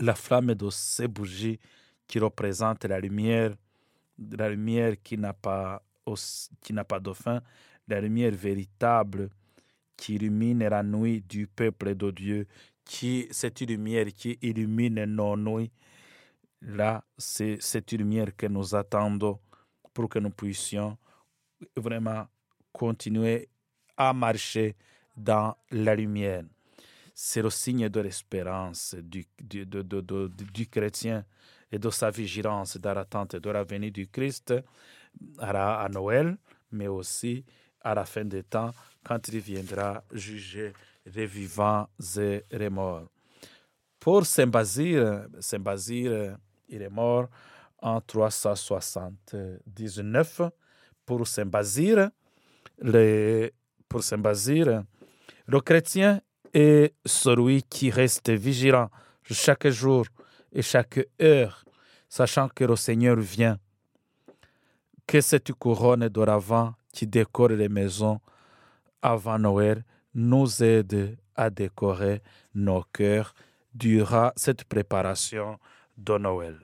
la 0.00 0.14
flamme 0.14 0.54
de 0.54 0.70
ces 0.70 1.06
bougies 1.06 1.58
qui 2.06 2.18
représentent 2.18 2.84
la 2.84 2.98
lumière, 2.98 3.54
la 4.36 4.48
lumière 4.48 4.94
qui 5.02 5.18
n'a 5.18 5.32
pas, 5.32 5.82
qui 6.60 6.72
n'a 6.72 6.84
pas 6.84 7.00
de 7.00 7.12
fin, 7.12 7.42
la 7.88 8.00
lumière 8.00 8.32
véritable 8.32 9.30
qui 9.96 10.14
illumine 10.14 10.66
la 10.68 10.82
nuit 10.82 11.22
du 11.22 11.46
peuple 11.46 11.94
de 11.94 12.10
Dieu, 12.10 12.46
qui, 12.84 13.28
cette 13.30 13.60
lumière 13.60 14.06
qui 14.14 14.38
illumine 14.42 15.04
nos 15.04 15.36
nuits. 15.36 15.70
Là, 16.62 17.04
c'est 17.18 17.58
cette 17.60 17.92
lumière 17.92 18.36
que 18.36 18.46
nous 18.46 18.74
attendons 18.74 19.38
pour 19.92 20.08
que 20.08 20.18
nous 20.18 20.30
puissions 20.30 20.96
vraiment 21.76 22.26
continuer 22.72 23.48
à 23.96 24.12
marcher 24.12 24.76
dans 25.16 25.56
la 25.70 25.94
lumière. 25.94 26.44
C'est 27.14 27.42
le 27.42 27.50
signe 27.50 27.88
de 27.88 28.00
l'espérance 28.00 28.94
du, 28.94 29.26
du, 29.40 29.66
du, 29.66 30.66
chrétien 30.66 31.24
et 31.70 31.78
de 31.78 31.90
sa 31.90 32.10
vigilance 32.10 32.76
dans 32.78 32.94
l'attente 32.94 33.36
de 33.36 33.50
la 33.50 33.64
venue 33.64 33.90
du 33.90 34.08
Christ 34.08 34.54
à 35.38 35.88
Noël, 35.90 36.38
mais 36.70 36.88
aussi 36.88 37.44
à 37.82 37.94
la 37.94 38.04
fin 38.04 38.24
des 38.24 38.42
temps, 38.42 38.72
quand 39.04 39.28
il 39.28 39.38
viendra 39.40 40.02
juger 40.12 40.72
les 41.06 41.26
vivants 41.26 41.88
et 42.18 42.44
les 42.50 42.70
morts. 42.70 43.08
Pour 43.98 44.26
Saint-Basile, 44.26 45.28
Saint-Basile, 45.40 46.36
il 46.68 46.82
est 46.82 46.88
mort 46.88 47.28
en 47.78 48.00
379. 48.00 50.42
Pour 51.04 51.26
Saint-Basile, 51.26 52.10
pour 53.88 54.02
Saint-Basile, 54.02 54.84
le 55.46 55.60
chrétien 55.60 56.20
est 56.54 56.94
celui 57.04 57.62
qui 57.64 57.90
reste 57.90 58.30
vigilant 58.30 58.88
chaque 59.24 59.68
jour 59.68 60.06
et 60.52 60.62
chaque 60.62 61.00
heure, 61.20 61.64
sachant 62.08 62.48
que 62.48 62.64
le 62.64 62.76
Seigneur 62.76 63.16
vient. 63.16 63.58
Que 65.06 65.20
cette 65.20 65.52
couronne 65.52 66.08
d'oravant 66.08 66.74
qui 66.92 67.06
décore 67.06 67.48
les 67.48 67.68
maisons 67.68 68.20
avant 69.00 69.38
Noël 69.38 69.84
nous 70.14 70.62
aide 70.62 71.16
à 71.34 71.50
décorer 71.50 72.22
nos 72.54 72.82
cœurs 72.92 73.34
durant 73.74 74.30
cette 74.36 74.64
préparation 74.64 75.58
de 75.96 76.18
Noël. 76.18 76.58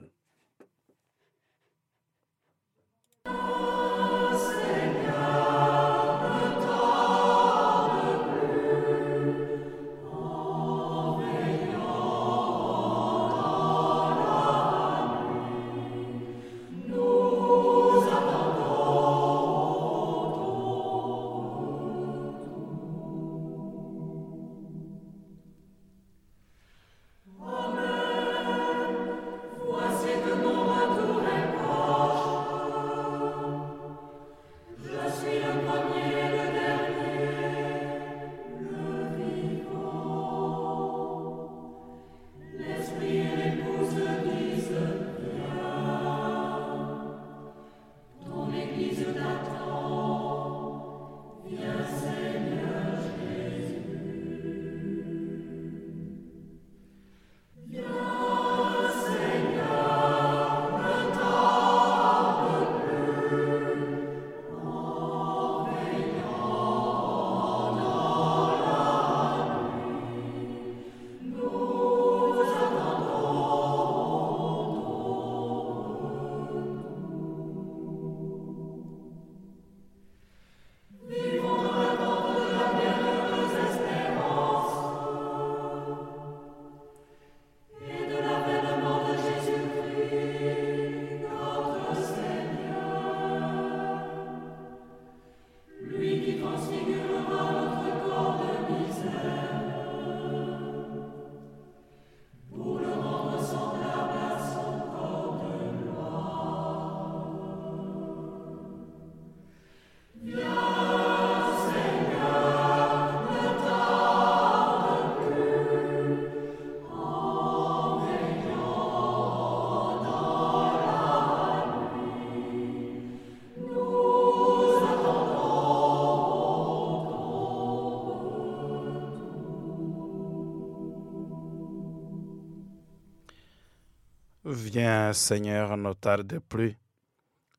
Seigneur, 135.13 135.77
ne 135.77 135.93
tarde 135.93 136.41
plus. 136.49 136.77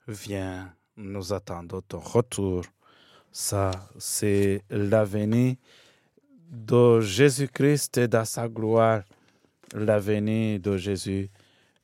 Viens, 0.08 0.74
nous 0.98 1.34
attendons 1.34 1.82
ton 1.82 2.00
retour. 2.00 2.64
Ça, 3.32 3.72
c'est 3.98 4.64
l'avenir 4.70 5.56
de 6.50 7.00
Jésus-Christ 7.00 8.00
dans 8.00 8.26
sa 8.26 8.48
gloire, 8.48 9.04
l'avenir 9.74 10.60
de 10.60 10.78
Jésus 10.78 11.30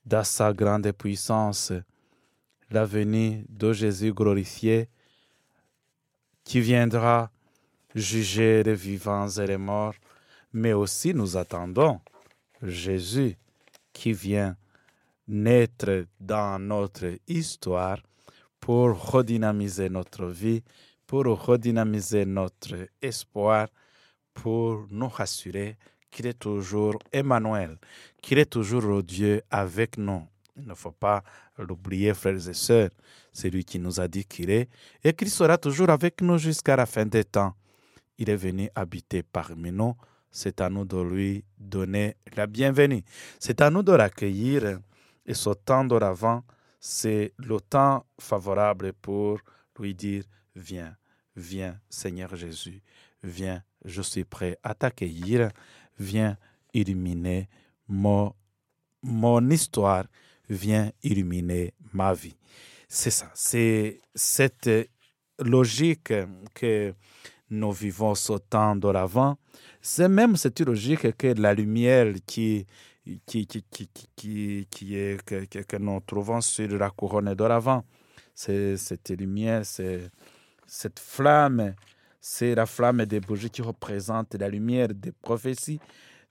dans 0.06 0.24
sa 0.24 0.54
grande 0.54 0.92
puissance, 0.92 1.72
l'avenir 2.72 3.44
de 3.48 3.74
Jésus 3.74 4.14
glorifié 4.14 4.90
qui 6.44 6.62
viendra 6.62 7.32
juger 7.94 8.64
les 8.64 8.76
vivants 8.76 9.30
et 9.30 9.48
les 9.48 9.58
morts, 9.58 9.96
mais 10.52 10.74
aussi 10.74 11.14
nous 11.14 11.38
attendons 11.38 12.00
Jésus 12.62 13.36
qui 13.94 14.14
vient 14.14 14.56
naître 15.28 16.06
dans 16.20 16.60
notre 16.60 17.18
histoire 17.28 18.00
pour 18.60 19.12
redynamiser 19.12 19.90
notre 19.90 20.26
vie, 20.26 20.64
pour 21.06 21.26
redynamiser 21.26 22.26
notre 22.26 22.88
espoir, 23.02 23.68
pour 24.34 24.88
nous 24.90 25.08
rassurer 25.08 25.78
qu'il 26.12 26.28
est 26.28 26.40
toujours 26.40 26.98
Emmanuel, 27.12 27.78
qu'il 28.22 28.38
est 28.40 28.50
toujours 28.50 29.04
Dieu 29.04 29.42
avec 29.50 29.98
nous. 29.98 30.24
Il 30.58 30.66
ne 30.66 30.74
faut 30.74 30.92
pas 30.92 31.22
l'oublier, 31.58 32.14
frères 32.14 32.48
et 32.48 32.54
sœurs. 32.54 32.90
C'est 33.34 33.50
lui 33.50 33.66
qui 33.66 33.80
nous 33.80 34.00
a 34.00 34.08
dit 34.08 34.24
qu'il 34.24 34.50
est 34.50 34.70
et 35.04 35.14
qu'il 35.14 35.30
sera 35.30 35.58
toujours 35.58 35.90
avec 35.90 36.22
nous 36.22 36.38
jusqu'à 36.38 36.76
la 36.78 36.86
fin 36.86 37.06
des 37.06 37.26
temps. 37.26 37.54
Il 38.18 38.30
est 38.30 38.36
venu 38.38 38.70
habiter 38.74 39.24
parmi 39.24 39.72
nous. 39.72 39.96
C'est 40.32 40.62
à 40.62 40.70
nous 40.70 40.86
de 40.86 41.02
lui 41.02 41.44
donner 41.58 42.16
la 42.36 42.48
bienvenue. 42.48 43.04
C'est 43.40 43.62
à 43.62 43.70
nous 43.70 43.84
de 43.84 43.92
l'accueillir 43.92 44.80
et 45.26 45.34
ce 45.34 45.50
temps 45.50 45.86
d'avant, 45.86 46.44
c'est 46.80 47.34
le 47.38 47.60
temps 47.60 48.06
favorable 48.20 48.94
pour 48.94 49.40
lui 49.80 49.96
dire 49.96 50.24
Viens, 50.56 50.96
viens, 51.36 51.80
Seigneur 51.90 52.36
Jésus, 52.36 52.82
viens, 53.24 53.62
je 53.84 54.02
suis 54.02 54.24
prêt 54.24 54.58
à 54.64 54.74
t'accueillir, 54.74 55.50
viens 56.00 56.38
illuminer 56.74 57.50
mon, 57.88 58.34
mon 59.02 59.50
histoire, 59.50 60.06
viens 60.50 60.92
illuminer 61.04 61.74
ma 61.94 62.14
vie. 62.14 62.38
C'est 62.88 63.12
ça, 63.12 63.30
c'est 63.34 64.00
cette 64.14 64.70
logique 65.40 66.14
que 66.54 66.94
nous 67.50 67.72
vivons 67.72 68.16
ce 68.16 68.34
temps 68.34 68.76
d'avant. 68.76 69.38
C'est 69.82 70.10
même 70.10 70.36
cette 70.36 70.62
logique 70.62 71.16
que 71.18 71.28
la 71.40 71.54
lumière 71.54 72.14
qui, 72.26 72.66
qui, 73.26 73.46
qui, 73.46 73.64
qui, 73.70 73.90
qui, 74.16 74.68
qui 74.70 74.96
est, 74.96 75.24
que, 75.24 75.46
que, 75.46 75.78
nous 75.78 76.00
trouvons 76.02 76.42
sur 76.42 76.68
la 76.78 76.90
couronne 76.90 77.34
d'oravant. 77.36 77.84
C'est 78.34 78.78
cette 78.78 79.12
lumière, 79.12 79.66
c'est 79.66 80.10
cette 80.66 81.00
flamme, 81.00 81.76
c'est 82.20 82.56
la 82.56 82.66
flamme 82.66 83.06
des 83.06 83.20
bougies 83.20 83.50
qui 83.50 83.62
représente 83.62 84.34
la 84.36 84.50
lumière 84.50 84.90
des 84.90 85.12
prophéties 85.12 85.80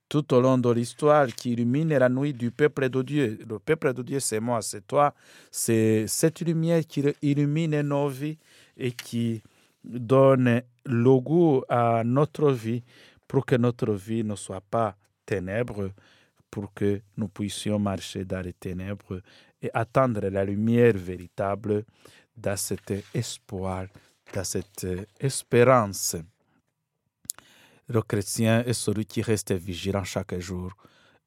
tout 0.09 0.35
au 0.35 0.41
long 0.41 0.59
de 0.59 0.71
l'histoire 0.71 1.27
qui 1.29 1.53
illumine 1.53 1.97
la 1.97 2.09
nuit 2.09 2.35
du 2.35 2.51
peuple 2.51 2.89
de 2.89 3.03
Dieu. 3.03 3.39
Le 3.49 3.59
peuple 3.59 3.95
de 3.95 4.03
Dieu, 4.03 4.21
c'est 4.21 4.41
moi, 4.41 4.61
c'est 4.61 4.87
toi. 4.87 5.15
C'est 5.51 6.07
cette 6.07 6.41
lumière 6.41 6.83
qui 6.87 7.05
illumine 7.23 7.81
nos 7.83 8.09
vies 8.09 8.39
et 8.77 8.93
qui 8.93 9.43
donne 9.83 10.63
le 10.85 11.21
goût 11.21 11.63
à 11.69 12.03
notre 12.05 12.51
vie 12.53 12.83
pour 13.27 13.47
que 13.47 13.57
notre 13.57 13.93
vie 13.93 14.25
ne 14.25 14.35
soit 14.35 14.63
pas 14.71 14.97
ténèbres, 15.25 15.91
pour 16.55 16.73
que 16.73 17.01
nous 17.17 17.27
puissions 17.27 17.81
marcher 17.81 18.25
dans 18.25 18.41
les 18.41 18.53
ténèbres 18.53 19.21
et 19.61 19.69
attendre 19.75 20.21
la 20.29 20.45
lumière 20.45 20.97
véritable 20.97 21.85
dans 22.37 22.57
cet 22.57 22.93
espoir, 23.13 23.89
dans 24.33 24.45
cette 24.45 24.87
espérance. 25.19 26.15
Le 27.89 28.03
chrétien 28.03 28.63
est 28.63 28.73
celui 28.73 29.05
qui 29.05 29.21
reste 29.21 29.51
vigilant 29.51 30.05
chaque 30.05 30.39
jour 30.39 30.71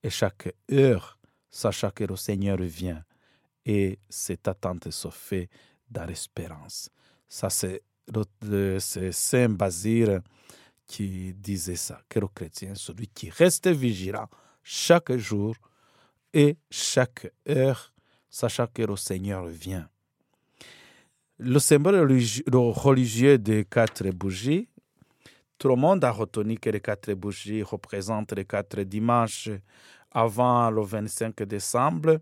et 0.02 0.10
chaque 0.10 0.56
heure, 0.72 1.20
sachant 1.50 1.92
que 1.92 2.06
le 2.06 2.16
Seigneur 2.16 2.60
vient. 2.60 3.04
Et 3.66 4.00
cette 4.08 4.48
attente 4.48 4.90
se 4.92 5.10
fait 5.10 5.50
dans 5.92 6.06
l'espérance. 6.06 6.90
Ça, 7.28 7.50
c'est 7.50 7.82
Saint 9.12 9.50
Basile 9.50 10.22
qui 10.86 11.34
disait 11.34 11.76
ça, 11.76 12.02
que 12.08 12.22
le 12.22 12.30
chrétien 12.30 12.72
est 12.72 12.76
celui 12.76 13.08
qui 13.08 13.30
reste 13.30 13.68
vigilant 13.68 14.30
chaque 14.70 15.16
jour 15.16 15.56
et 16.34 16.58
chaque 16.70 17.32
heure, 17.48 17.94
sachant 18.30 18.68
que 18.68 18.82
le 18.82 18.98
Seigneur 18.98 19.46
vient. 19.46 19.88
Le 21.38 21.58
symbole 21.60 21.96
religieux 22.52 23.38
des 23.38 23.64
quatre 23.64 24.10
bougies, 24.10 24.68
tout 25.58 25.70
le 25.70 25.78
monde 25.78 26.04
a 26.04 26.12
retenu 26.12 26.58
que 26.58 26.70
les 26.70 26.82
quatre 26.82 27.14
bougies 27.14 27.64
représentent 27.64 28.34
les 28.34 28.44
quatre 28.44 28.82
dimanches 28.82 29.50
avant 30.12 30.70
le 30.70 30.82
25 30.82 31.44
décembre, 31.44 32.20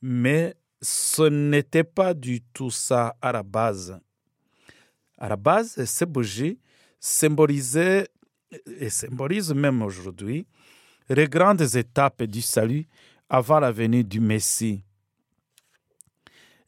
mais 0.00 0.54
ce 0.80 1.22
n'était 1.22 1.82
pas 1.82 2.14
du 2.14 2.42
tout 2.42 2.70
ça 2.70 3.16
à 3.20 3.32
la 3.32 3.42
base. 3.42 3.98
À 5.18 5.28
la 5.28 5.36
base, 5.36 5.84
ces 5.84 6.06
bougies 6.06 6.60
symbolisaient, 7.00 8.06
et 8.66 8.88
symbolisent 8.88 9.52
même 9.52 9.82
aujourd'hui, 9.82 10.46
les 11.08 11.28
grandes 11.28 11.76
étapes 11.76 12.22
du 12.24 12.42
salut 12.42 12.86
avant 13.28 13.60
la 13.60 13.72
venue 13.72 14.04
du 14.04 14.20
Messie. 14.20 14.84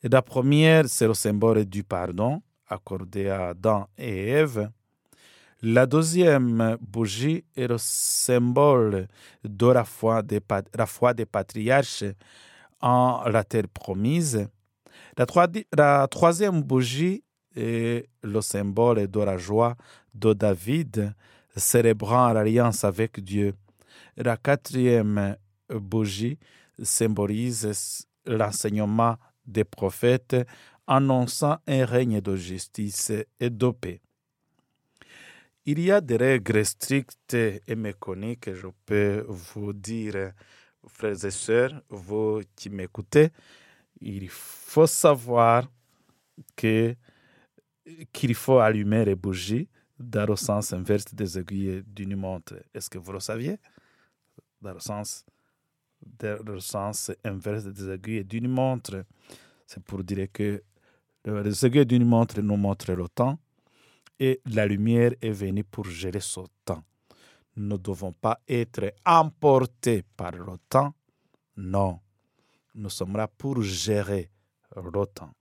La 0.03 0.23
première, 0.23 0.89
c'est 0.89 1.07
le 1.07 1.15
symbole 1.15 1.65
du 1.65 1.83
pardon 1.83 2.43
accordé 2.69 3.29
à 3.29 3.49
Adam 3.49 3.89
et 3.97 4.29
Ève. 4.29 4.71
La 5.63 5.87
deuxième 5.87 6.77
bougie 6.81 7.45
est 7.57 7.69
le 7.69 7.79
symbole 7.79 9.09
de 9.45 9.67
la 9.67 9.85
foi 9.85 10.23
des, 10.23 10.41
la 10.75 10.87
foi 10.87 11.15
des 11.15 11.25
patriarches 11.25 12.05
en 12.81 13.23
la 13.29 13.45
terre 13.45 13.69
promise. 13.73 14.47
La, 15.17 15.27
la 15.75 16.09
troisième 16.09 16.63
bougie 16.63 17.25
est 17.57 18.09
le 18.23 18.41
symbole 18.41 19.09
de 19.09 19.21
la 19.21 19.39
joie 19.39 19.75
de 20.15 20.33
David, 20.33 21.15
célébrant 21.57 22.33
l'alliance 22.33 22.85
avec 22.85 23.21
Dieu. 23.21 23.55
La 24.17 24.37
quatrième 24.37 25.37
bougie 25.69 26.39
symbolise 26.83 28.07
l'enseignement 28.27 29.17
des 29.47 29.65
prophètes 29.65 30.37
annonçant 30.87 31.59
un 31.67 31.85
règne 31.85 32.21
de 32.21 32.37
justice 32.37 33.13
et 33.41 33.51
de 33.51 33.71
paix. 33.71 34.01
Il 35.67 35.81
y 35.81 35.91
a 35.91 36.01
des 36.01 36.17
règles 36.17 36.65
strictes 36.65 37.35
et 37.35 37.75
méconnues 37.75 38.37
que 38.37 38.55
je 38.55 38.67
peux 38.85 39.25
vous 39.29 39.73
dire, 39.73 40.33
frères 40.87 41.25
et 41.25 41.31
sœurs, 41.31 41.83
vous 41.89 42.43
qui 42.55 42.69
m'écoutez. 42.69 43.31
Il 44.01 44.29
faut 44.29 44.87
savoir 44.87 45.67
que 46.55 46.95
qu'il 48.13 48.35
faut 48.35 48.59
allumer 48.59 49.05
les 49.05 49.15
bougies 49.15 49.69
dans 49.99 50.27
le 50.27 50.37
sens 50.37 50.73
inverse 50.73 51.15
des 51.15 51.39
aiguilles 51.39 51.83
d'une 51.87 52.17
montre. 52.17 52.57
Est-ce 52.75 52.91
que 52.91 52.99
vous 52.99 53.13
le 53.13 53.21
saviez? 53.21 53.59
Dans 54.65 54.73
le 54.73 54.81
sens, 54.81 55.25
dans 56.03 56.43
le 56.45 56.61
sens 56.61 57.13
inverse 57.25 57.65
des 57.65 57.91
aiguilles 57.91 58.25
d'une 58.25 58.49
montre. 58.49 59.05
C'est 59.67 59.83
pour 59.83 60.03
dire 60.03 60.27
que 60.33 60.63
les 61.25 61.67
aiguilles 61.67 61.87
d'une 61.87 62.05
montre 62.05 62.41
nous 62.41 62.57
montrent 62.57 62.93
le 62.93 63.09
temps 63.09 63.39
et 64.19 64.41
la 64.47 64.67
lumière 64.67 65.13
est 65.21 65.31
venue 65.31 65.65
pour 65.65 65.85
gérer 65.87 66.21
ce 66.21 66.41
temps. 66.65 66.83
Nous 67.57 67.67
ne 67.67 67.77
devons 67.77 68.13
pas 68.13 68.41
être 68.49 68.93
emportés 69.05 70.03
par 70.17 70.33
le 70.33 70.57
temps. 70.69 70.93
Non, 71.57 72.01
nous 72.75 72.91
sommes 72.91 73.17
là 73.17 73.29
pour 73.29 73.63
gérer 73.63 74.31
le 74.77 75.07
temps. 75.07 75.33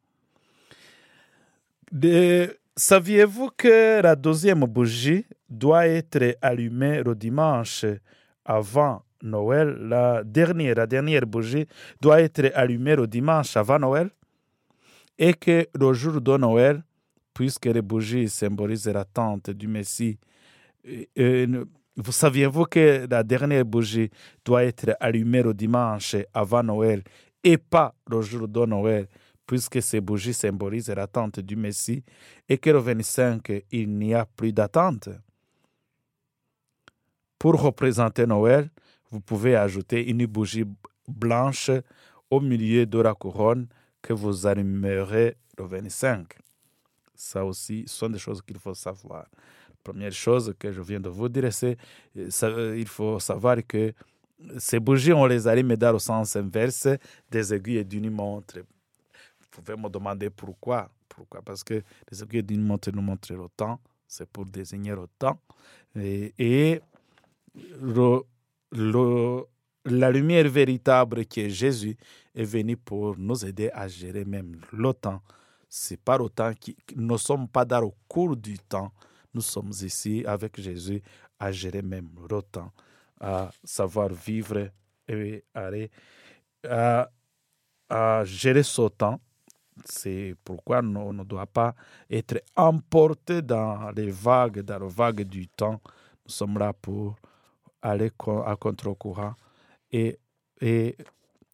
Saviez-vous 2.75 3.51
que 3.55 4.01
la 4.01 4.15
deuxième 4.15 4.65
bougie 4.65 5.25
doit 5.49 5.88
être 5.88 6.38
allumée 6.41 7.03
le 7.03 7.15
dimanche 7.15 7.86
avant 8.45 9.03
Noël, 9.23 9.77
la 9.79 10.23
dernière, 10.23 10.75
la 10.75 10.86
dernière 10.86 11.25
bougie 11.25 11.65
doit 11.99 12.21
être 12.21 12.51
allumée 12.53 12.95
le 12.95 13.07
dimanche 13.07 13.57
avant 13.57 13.79
Noël 13.79 14.09
et 15.17 15.33
que 15.33 15.67
le 15.73 15.93
jour 15.93 16.21
de 16.21 16.38
Noël, 16.38 16.83
puisque 17.33 17.65
les 17.65 17.81
bougies 17.81 18.29
symbolisent 18.29 18.88
l'attente 18.88 19.49
du 19.49 19.67
Messie, 19.67 20.19
vous 21.95 22.12
saviez-vous 22.12 22.65
que 22.65 23.07
la 23.09 23.23
dernière 23.23 23.65
bougie 23.65 24.09
doit 24.43 24.63
être 24.63 24.95
allumée 24.99 25.41
le 25.41 25.53
dimanche 25.53 26.15
avant 26.33 26.63
Noël 26.63 27.03
et 27.43 27.57
pas 27.57 27.95
le 28.09 28.21
jour 28.21 28.47
de 28.47 28.65
Noël, 28.65 29.07
puisque 29.45 29.81
ces 29.81 30.01
bougies 30.01 30.33
symbolisent 30.33 30.89
l'attente 30.89 31.39
du 31.39 31.55
Messie 31.55 32.03
et 32.49 32.57
que 32.57 32.69
le 32.69 32.79
25, 32.79 33.63
il 33.71 33.89
n'y 33.97 34.13
a 34.13 34.25
plus 34.25 34.51
d'attente? 34.51 35.09
Pour 37.38 37.62
représenter 37.62 38.25
Noël, 38.25 38.69
vous 39.13 39.21
pouvez 39.21 39.56
ajouter 39.56 40.10
une 40.10 40.26
bougie 40.26 40.65
blanche 41.08 41.69
au 42.32 42.41
milieu 42.41 42.84
de 42.88 42.99
la 42.99 43.13
couronne 43.13 43.67
que 44.02 44.12
vous 44.12 44.47
allumerez 44.47 45.38
le 45.56 45.65
25. 45.65 46.34
Ça 47.13 47.45
aussi, 47.45 47.84
ce 47.86 47.95
sont 47.95 48.10
des 48.10 48.17
choses 48.17 48.41
qu'il 48.41 48.58
faut 48.58 48.73
savoir. 48.73 49.28
Première 49.84 50.12
chose 50.12 50.56
que 50.58 50.71
je 50.71 50.82
viens 50.82 50.99
de 50.99 51.10
vous 51.10 51.30
dire, 51.30 51.54
c'est 51.54 51.78
qu'il 52.15 52.88
faut 52.88 53.19
savoir 53.19 53.58
que 53.67 53.93
ces 54.58 54.80
bougies, 54.80 55.13
on 55.13 55.28
les 55.28 55.47
allume 55.47 55.76
dans 55.76 55.91
le 55.91 55.99
sens 55.99 56.36
inverse 56.36 56.88
des 57.30 57.54
aiguilles 57.54 57.86
d'une 57.86 58.10
montre. 58.10 58.58
Vous 58.58 59.47
pouvez 59.52 59.78
me 59.80 59.89
demander 59.89 60.32
pourquoi. 60.32 60.89
Pourquoi? 61.08 61.43
Parce 61.43 61.63
que 61.63 61.84
les 62.12 62.23
aiguilles 62.23 62.41
d'une 62.41 62.63
montre 62.63 62.89
nous 62.91 63.04
montrent 63.04 63.32
le 63.32 63.47
temps. 63.56 63.80
C'est 64.08 64.28
pour 64.28 64.47
désigner 64.47 64.95
le 64.95 65.06
temps. 65.19 65.39
Et 65.95 66.82
le, 67.80 68.21
la 68.73 70.12
lumière 70.12 70.49
véritable 70.49 71.25
qui 71.25 71.41
est 71.41 71.49
Jésus 71.49 71.95
est 72.33 72.43
venue 72.43 72.77
pour 72.77 73.17
nous 73.17 73.45
aider 73.45 73.69
à 73.73 73.88
gérer 73.88 74.25
même 74.25 74.59
le 74.71 74.93
temps. 74.93 75.21
C'est 75.69 75.99
pas 75.99 76.17
le 76.17 76.29
temps 76.29 76.51
qui 76.59 76.75
nous 76.95 77.13
ne 77.13 77.17
sommes 77.17 77.47
pas 77.47 77.65
dans 77.65 77.81
le 77.81 77.89
cours 78.07 78.36
du 78.36 78.57
temps. 78.59 78.91
Nous 79.33 79.41
sommes 79.41 79.71
ici 79.81 80.23
avec 80.25 80.59
Jésus 80.59 81.01
à 81.39 81.51
gérer 81.51 81.81
même 81.81 82.09
le 82.29 82.41
temps, 82.41 82.71
à 83.19 83.49
savoir 83.63 84.09
vivre 84.09 84.69
et 85.07 85.43
à, 86.69 87.09
à 87.89 88.23
gérer 88.23 88.63
ce 88.63 88.88
temps. 88.89 89.19
C'est 89.86 90.36
pourquoi 90.43 90.81
on 90.83 91.13
ne 91.13 91.23
doit 91.23 91.47
pas 91.47 91.73
être 92.09 92.41
emporté 92.55 93.41
dans 93.41 93.89
les 93.91 94.12
vagues, 94.12 94.59
dans 94.62 94.79
les 94.79 94.93
vagues 94.93 95.23
du 95.23 95.47
temps. 95.47 95.81
Nous 96.25 96.31
sommes 96.31 96.59
là 96.59 96.71
pour 96.73 97.15
aller 97.84 98.12
à 98.46 98.56
contre-courant 98.56 99.36
et, 99.91 100.17
et 100.62 100.98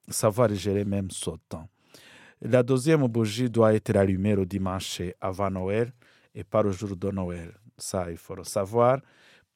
savoir 0.08 0.54
gérer 0.54 0.86
même 0.86 1.10
ce 1.12 1.32
temps. 1.50 1.68
La 2.42 2.64
deuxième 2.64 3.06
bougie 3.08 3.50
doit 3.50 3.74
être 3.74 3.96
allumée 3.98 4.36
le 4.36 4.46
dimanche 4.46 5.02
avant 5.20 5.50
Noël 5.50 5.92
et 6.34 6.44
pas 6.44 6.62
le 6.62 6.72
jour 6.72 6.96
de 6.96 7.12
Noël. 7.12 7.52
Ça, 7.78 8.10
il 8.10 8.18
faut 8.18 8.36
le 8.36 8.44
savoir. 8.44 9.00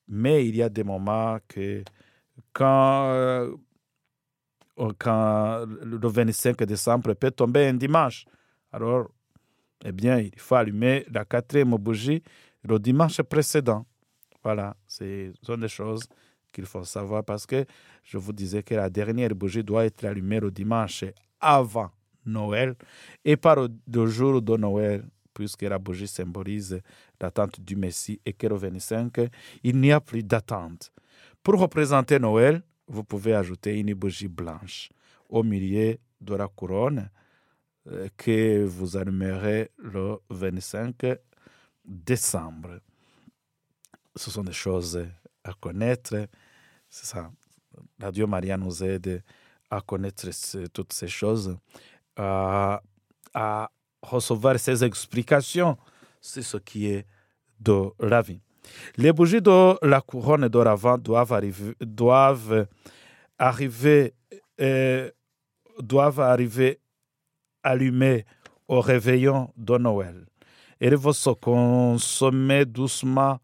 Mais 0.07 0.45
il 0.45 0.55
y 0.55 0.61
a 0.63 0.69
des 0.69 0.83
moments 0.83 1.37
que 1.47 1.83
quand, 2.51 3.05
euh, 3.07 3.55
quand 4.97 5.65
le 5.65 6.07
25 6.07 6.57
décembre 6.63 7.13
peut 7.13 7.31
tomber 7.31 7.67
un 7.67 7.75
dimanche, 7.75 8.25
alors, 8.71 9.09
eh 9.85 9.91
bien, 9.91 10.19
il 10.19 10.37
faut 10.37 10.55
allumer 10.55 11.05
la 11.09 11.23
quatrième 11.23 11.75
bougie 11.77 12.21
le 12.63 12.79
dimanche 12.79 13.21
précédent. 13.21 13.85
Voilà, 14.43 14.75
ce 14.87 15.31
sont 15.41 15.57
des 15.57 15.67
choses 15.67 16.07
qu'il 16.53 16.65
faut 16.65 16.85
savoir 16.85 17.25
parce 17.25 17.45
que 17.45 17.65
je 18.03 18.17
vous 18.17 18.31
disais 18.31 18.63
que 18.63 18.75
la 18.75 18.89
dernière 18.89 19.35
bougie 19.35 19.63
doit 19.63 19.85
être 19.85 20.05
allumée 20.05 20.39
le 20.39 20.51
dimanche 20.51 21.03
avant 21.41 21.91
Noël 22.25 22.75
et 23.25 23.35
pas 23.35 23.55
le 23.55 24.07
jour 24.07 24.41
de 24.41 24.55
Noël, 24.55 25.03
puisque 25.33 25.63
la 25.63 25.79
bougie 25.79 26.07
symbolise 26.07 26.79
l'attente 27.19 27.59
du 27.59 27.75
Messie 27.75 28.21
et 28.25 28.33
que 28.33 28.47
le 28.47 28.55
25, 28.55 29.29
il 29.63 29.79
n'y 29.79 29.91
a 29.91 29.99
plus 29.99 30.23
d'attente. 30.23 30.91
Pour 31.41 31.59
représenter 31.59 32.19
Noël, 32.19 32.61
vous 32.87 33.03
pouvez 33.03 33.33
ajouter 33.33 33.77
une 33.79 33.93
bougie 33.93 34.27
blanche 34.27 34.89
au 35.29 35.43
milieu 35.43 35.97
de 36.21 36.35
la 36.35 36.47
couronne 36.47 37.09
euh, 37.87 38.07
que 38.15 38.63
vous 38.63 38.95
allumerez 38.95 39.71
le 39.77 40.17
25 40.29 41.17
décembre. 41.83 42.79
Ce 44.15 44.31
sont 44.31 44.43
des 44.43 44.53
choses 44.53 45.05
à 45.43 45.53
connaître. 45.53 46.27
C'est 46.95 47.07
ça. 47.07 47.31
La 47.97 48.11
Dieu 48.11 48.27
Maria 48.27 48.55
nous 48.55 48.83
aide 48.83 49.23
à 49.67 49.81
connaître 49.81 50.29
toutes 50.71 50.93
ces 50.93 51.07
choses, 51.07 51.57
à, 52.15 52.79
recevoir 54.03 54.59
ces 54.59 54.83
explications. 54.83 55.75
C'est 56.21 56.43
ce 56.43 56.57
qui 56.57 56.85
est 56.85 57.07
de 57.59 57.89
la 57.99 58.21
vie. 58.21 58.39
Les 58.95 59.11
bougies 59.11 59.41
de 59.41 59.75
la 59.83 60.01
couronne 60.01 60.47
d'oravant 60.49 60.99
doivent 60.99 61.33
arriver, 61.33 61.73
doivent 61.81 62.67
arriver, 63.39 64.13
euh, 64.61 65.09
doivent 65.79 66.19
arriver 66.19 66.79
allumées 67.63 68.23
au 68.67 68.81
réveillon 68.81 69.51
de 69.57 69.79
Noël. 69.79 70.27
Elles 70.79 70.93
vont 70.95 71.11
se 71.11 71.31
consommer 71.31 72.65
doucement 72.65 73.39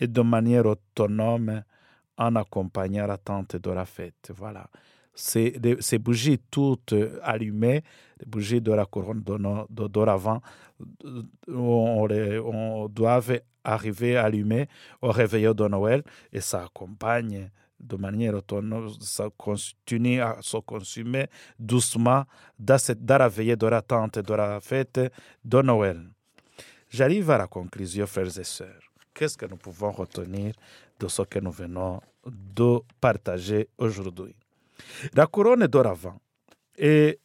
et 0.00 0.08
de 0.08 0.20
manière 0.20 0.66
autonome 0.66 1.62
en 2.18 2.34
accompagnant 2.36 3.06
la 3.06 3.16
tente 3.16 3.56
de 3.56 3.70
la 3.70 3.86
fête. 3.86 4.32
Voilà. 4.36 4.68
Ces, 5.14 5.58
ces 5.80 5.98
bougies 5.98 6.38
toutes 6.50 6.94
allumées, 7.22 7.82
les 8.20 8.26
bougies 8.26 8.60
de 8.60 8.72
la 8.72 8.86
couronne 8.86 9.22
d'oravant, 9.70 10.40
on, 11.48 12.06
on 12.44 12.88
doit 12.88 13.20
arriver 13.64 14.16
allumées 14.16 14.68
au 15.02 15.10
réveillon 15.10 15.54
de 15.54 15.66
Noël 15.66 16.02
et 16.32 16.40
ça 16.40 16.64
accompagne 16.64 17.50
de 17.80 17.96
manière 17.96 18.34
autonome, 18.34 18.90
ça 19.00 19.28
continue 19.36 20.20
à 20.20 20.38
se 20.40 20.56
consumer 20.58 21.26
doucement 21.58 22.24
dans, 22.58 22.78
cette, 22.78 23.04
dans 23.04 23.18
la 23.18 23.28
veillée 23.28 23.56
de 23.56 23.66
la 23.66 23.82
tente 23.82 24.18
de 24.18 24.34
la 24.34 24.60
fête 24.60 25.00
de 25.44 25.62
Noël. 25.62 26.08
J'arrive 26.90 27.30
à 27.30 27.38
la 27.38 27.46
conclusion, 27.46 28.06
frères 28.06 28.36
et 28.38 28.44
sœurs 28.44 28.88
qu'est-ce 29.18 29.36
que 29.36 29.46
nous 29.46 29.56
pouvons 29.56 29.90
retenir 29.90 30.54
de 30.98 31.08
ce 31.08 31.22
que 31.22 31.38
nous 31.38 31.50
venons 31.50 32.00
de 32.26 32.80
partager 33.00 33.68
aujourd'hui. 33.78 34.34
La 35.14 35.26
couronne 35.26 35.66
d'oravant 35.66 36.20
et 36.76 37.18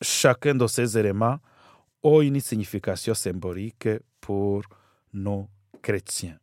chacun 0.00 0.54
de 0.54 0.66
ces 0.66 0.96
éléments 0.98 1.38
ont 2.02 2.20
une 2.20 2.40
signification 2.40 3.14
symbolique 3.14 3.88
pour 4.20 4.62
nos 5.12 5.48
chrétiens. 5.82 6.38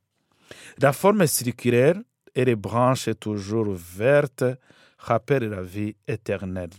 La 0.80 0.94
forme 0.94 1.26
circulaire 1.28 1.96
et 2.36 2.46
les 2.46 2.56
branches 2.56 3.10
toujours 3.20 3.74
vertes 3.74 4.46
rappellent 4.98 5.50
la 5.50 5.62
vie 5.62 5.96
éternelle. 6.08 6.72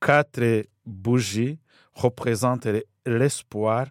Quatre 0.00 0.66
bougies 0.84 1.58
représentent 1.94 2.68
l'espoir 3.04 3.86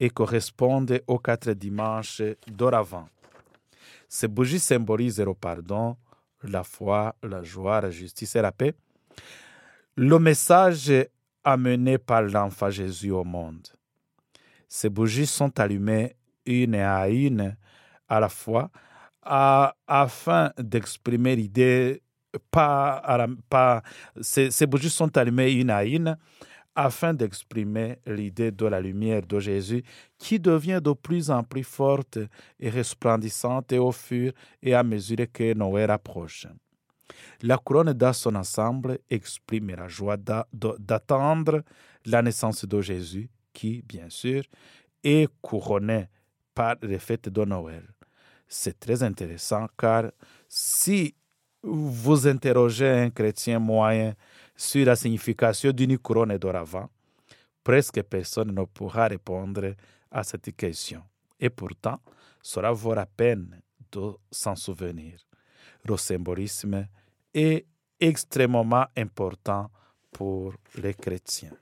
et 0.00 0.10
correspondent 0.10 1.00
aux 1.06 1.18
quatre 1.18 1.52
dimanches 1.52 2.22
d'oravant. 2.48 3.08
Ces 4.14 4.28
bougies 4.28 4.60
symbolisent 4.60 5.20
le 5.20 5.32
pardon, 5.32 5.96
la 6.42 6.62
foi, 6.64 7.16
la 7.22 7.42
joie, 7.42 7.80
la 7.80 7.88
justice 7.88 8.36
et 8.36 8.42
la 8.42 8.52
paix. 8.52 8.74
Le 9.96 10.18
message 10.18 10.92
amené 11.42 11.96
par 11.96 12.20
l'enfant 12.20 12.68
Jésus 12.68 13.10
au 13.10 13.24
monde. 13.24 13.66
Ces 14.68 14.90
bougies 14.90 15.26
sont 15.26 15.58
allumées 15.58 16.14
une 16.44 16.74
à 16.74 17.08
une 17.08 17.56
à 18.06 18.20
la 18.20 18.28
fois 18.28 18.70
afin 19.22 20.52
d'exprimer 20.58 21.34
l'idée, 21.34 22.02
pas, 22.50 23.26
pas 23.48 23.82
ces, 24.20 24.50
ces, 24.50 24.66
bougies 24.66 24.90
sont 24.90 25.16
allumées 25.16 25.52
une 25.52 25.70
à 25.70 25.84
une 25.84 26.18
afin 26.74 27.12
d'exprimer 27.12 27.98
l'idée 28.06 28.50
de 28.50 28.66
la 28.66 28.80
lumière 28.80 29.22
de 29.22 29.38
Jésus 29.38 29.82
qui 30.18 30.40
devient 30.40 30.80
de 30.82 30.92
plus 30.92 31.30
en 31.30 31.42
plus 31.42 31.64
forte 31.64 32.18
et 32.58 32.70
resplendissante 32.70 33.72
au 33.72 33.92
fur 33.92 34.32
et 34.62 34.74
à 34.74 34.82
mesure 34.82 35.26
que 35.32 35.54
Noël 35.54 35.90
approche. 35.90 36.46
La 37.42 37.58
couronne 37.58 37.92
dans 37.92 38.12
son 38.12 38.34
ensemble 38.34 38.98
exprime 39.10 39.74
la 39.74 39.88
joie 39.88 40.16
d'attendre 40.16 41.62
la 42.06 42.22
naissance 42.22 42.64
de 42.64 42.80
Jésus 42.80 43.28
qui, 43.52 43.82
bien 43.82 44.08
sûr, 44.08 44.42
est 45.04 45.28
couronné 45.40 46.06
par 46.54 46.76
les 46.82 46.98
fêtes 46.98 47.28
de 47.28 47.44
Noël. 47.44 47.84
C'est 48.48 48.78
très 48.78 49.02
intéressant 49.02 49.66
car 49.76 50.10
si 50.48 51.14
vous 51.62 52.26
interrogez 52.26 52.88
un 52.88 53.10
chrétien 53.10 53.58
moyen 53.58 54.14
sur 54.56 54.86
la 54.86 54.96
signification 54.96 55.72
d'une 55.72 55.98
couronne 55.98 56.36
d'oravant, 56.38 56.88
presque 57.62 58.02
personne 58.02 58.52
ne 58.52 58.64
pourra 58.64 59.08
répondre 59.08 59.74
à 60.10 60.22
cette 60.22 60.54
question. 60.56 61.02
Et 61.38 61.50
pourtant, 61.50 62.00
cela 62.42 62.72
vaut 62.72 62.94
la 62.94 63.06
peine 63.06 63.60
de 63.90 64.12
s'en 64.30 64.56
souvenir. 64.56 65.18
Le 65.84 65.96
symbolisme 65.96 66.86
est 67.34 67.66
extrêmement 67.98 68.86
important 68.96 69.70
pour 70.10 70.54
les 70.76 70.94
chrétiens. 70.94 71.56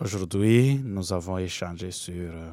Aujourd'hui, 0.00 0.80
nous 0.84 1.12
avons 1.12 1.38
échangé 1.38 1.90
sur 1.90 2.30
euh, 2.32 2.52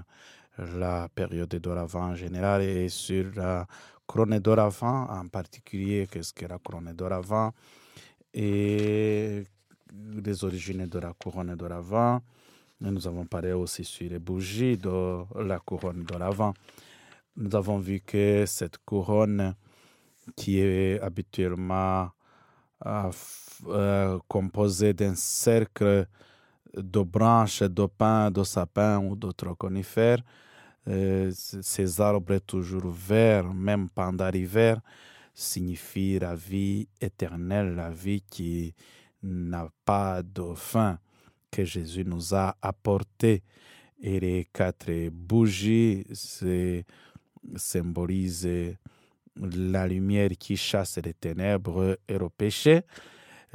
la 0.80 1.08
période 1.14 1.50
d'Oravant 1.50 2.06
en 2.06 2.16
général 2.16 2.64
et 2.64 2.90
sur 2.90 3.32
la 3.36 3.68
couronne 4.08 4.40
d'Oravant 4.40 5.08
en 5.12 5.28
particulier, 5.28 6.08
qu'est-ce 6.10 6.34
que 6.34 6.48
la 6.48 6.58
couronne 6.58 6.92
d'Oravant 6.94 7.54
et 8.34 9.44
les 9.94 10.44
origines 10.44 10.88
de 10.88 10.98
la 10.98 11.14
couronne 11.14 11.54
d'Oravant. 11.56 12.20
Nous 12.82 13.08
avons 13.08 13.28
parlé 13.28 13.52
aussi 13.52 13.84
sur 13.84 14.10
les 14.10 14.18
bougies 14.18 14.76
de 14.78 15.24
la 15.40 15.60
couronne 15.60 16.04
d'Oravant. 16.04 16.56
Nous 17.36 17.56
avons 17.56 17.78
vu 17.78 18.00
que 18.00 18.46
cette 18.48 18.80
couronne 18.80 19.54
qui 20.36 20.62
est 20.62 21.00
habituellement 21.00 22.10
euh, 22.88 23.12
euh, 23.68 24.18
composée 24.28 24.96
d'un 24.96 25.14
cercle 25.14 26.08
de 26.76 27.02
branches 27.02 27.64
de 27.64 27.86
pin, 27.86 28.32
de 28.32 28.44
sapin 28.44 29.00
ou 29.00 29.16
d'autres 29.16 29.54
conifères, 29.54 30.22
euh, 30.88 31.32
ces 31.34 32.00
arbres 32.02 32.38
toujours 32.40 32.92
verts, 32.92 33.54
même 33.54 33.90
pendant 33.90 34.30
l'hiver, 34.30 34.80
signifient 35.34 36.20
la 36.20 36.36
vie 36.36 36.88
éternelle, 37.02 37.76
la 37.76 37.90
vie 37.90 38.24
qui 38.30 38.74
n'a 39.24 39.68
pas 39.84 40.22
de 40.22 40.54
fin, 40.54 41.00
que 41.50 41.66
Jésus 41.66 42.06
nous 42.06 42.36
a 42.36 42.56
apporté. 42.62 43.44
Et 44.00 44.20
les 44.20 44.48
quatre 44.54 45.10
bougies 45.10 46.06
symbolisent 47.56 48.76
la 49.36 49.88
lumière 49.88 50.32
qui 50.38 50.56
chasse 50.56 51.00
les 51.04 51.14
ténèbres 51.14 51.98
et 52.08 52.18
le 52.18 52.30
péché. 52.30 52.84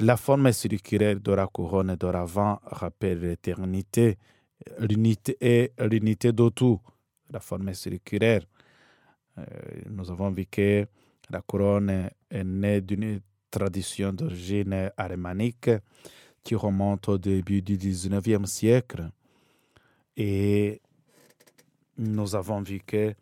La 0.01 0.17
forme 0.17 0.51
circulaire 0.51 1.19
de 1.19 1.31
la 1.31 1.45
couronne 1.45 1.95
d'oravant 1.95 2.59
rappelle 2.63 3.19
l'éternité, 3.19 4.17
l'unité 4.79 5.37
et 5.39 5.73
l'unité 5.77 6.31
de 6.31 6.49
tout. 6.49 6.81
La 7.29 7.39
forme 7.39 7.71
circulaire. 7.75 8.41
Euh, 9.37 9.43
nous 9.91 10.09
avons 10.09 10.31
vu 10.31 10.47
que 10.47 10.87
la 11.29 11.41
couronne 11.41 12.09
est 12.31 12.43
née 12.43 12.81
d'une 12.81 13.21
tradition 13.51 14.11
d'origine 14.11 14.89
alémanique 14.97 15.69
qui 16.43 16.55
remonte 16.55 17.07
au 17.09 17.19
début 17.19 17.61
du 17.61 17.77
19e 17.77 18.47
siècle. 18.47 19.07
Et 20.17 20.81
nous 21.99 22.35
avons 22.35 22.63
vu 22.63 22.79
que 22.79 23.13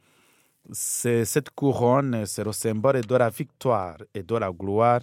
cette 0.71 1.49
couronne, 1.49 2.25
c'est 2.25 2.45
le 2.45 2.53
symbole 2.53 3.01
de 3.01 3.15
la 3.15 3.29
victoire 3.29 3.97
et 4.13 4.23
de 4.23 4.35
la 4.35 4.49
gloire. 4.49 5.01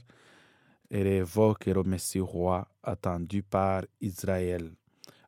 Elle 0.90 1.06
évoque 1.06 1.66
le 1.66 1.82
Messie 1.82 2.20
roi 2.20 2.68
attendu 2.82 3.42
par 3.42 3.82
Israël, 4.00 4.70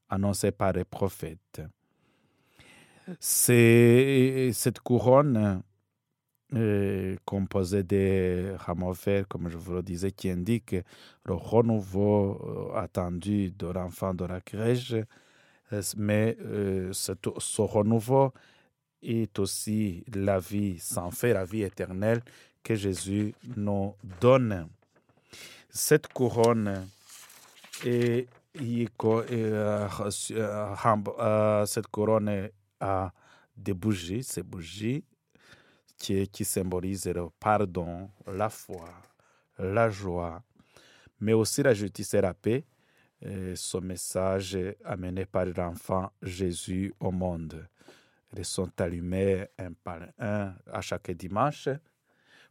annoncé 0.09 0.53
par 0.53 0.73
les 0.73 0.85
prophètes. 0.85 1.63
Cette 3.19 4.81
couronne 4.81 5.63
est 6.55 7.19
composée 7.25 7.83
de 7.83 8.55
rameaux 8.59 8.93
verts, 8.93 9.27
comme 9.29 9.49
je 9.49 9.57
vous 9.57 9.75
le 9.75 9.83
disais, 9.83 10.13
qui 10.13 10.31
indique 10.31 10.77
le 11.25 11.35
renouveau 11.35 12.71
euh, 12.75 12.79
attendu 12.79 13.51
de 13.51 13.67
l'enfant 13.67 14.15
de 14.15 14.25
la 14.25 14.41
crèche. 14.41 14.95
Mais 15.97 16.37
euh, 16.41 16.93
ce 16.93 17.61
renouveau 17.61 18.33
est 19.03 19.39
aussi 19.39 20.05
la 20.15 20.39
vie 20.39 20.79
sans 20.79 21.11
fait, 21.11 21.35
la 21.35 21.45
vie 21.45 21.63
éternelle 21.63 22.23
que 22.63 22.75
Jésus 22.75 23.35
nous 23.57 23.95
donne. 24.21 24.69
Cette 25.71 26.09
couronne 26.13 26.89
et 27.85 28.27
euh, 29.01 29.89
euh, 30.31 31.67
cette 31.67 31.87
couronne 31.89 32.51
a 32.81 33.13
des 33.57 33.75
bougies, 33.75 34.25
ces 34.25 34.43
bougies 34.43 35.05
qui, 35.97 36.45
symbolisent 36.45 37.07
le 37.07 37.29
pardon, 37.39 38.11
la 38.27 38.49
foi, 38.49 38.89
la 39.59 39.91
joie, 39.91 40.43
mais 41.21 41.33
aussi 41.33 41.63
la 41.63 41.75
justice 41.75 42.15
et 42.15 42.21
la 42.21 42.35
paix. 42.35 42.65
Ce 43.21 43.79
message 43.79 44.57
amené 44.85 45.27
par 45.27 45.47
l'enfant 45.47 46.13
Jésus 46.23 46.95
au 47.01 47.11
monde. 47.11 47.69
Ils 48.37 48.45
sont 48.45 48.71
allumés 48.81 49.47
un 49.59 49.73
par 49.73 50.03
un 50.21 50.55
à 50.73 50.81
chaque 50.81 51.11
dimanche 51.11 51.69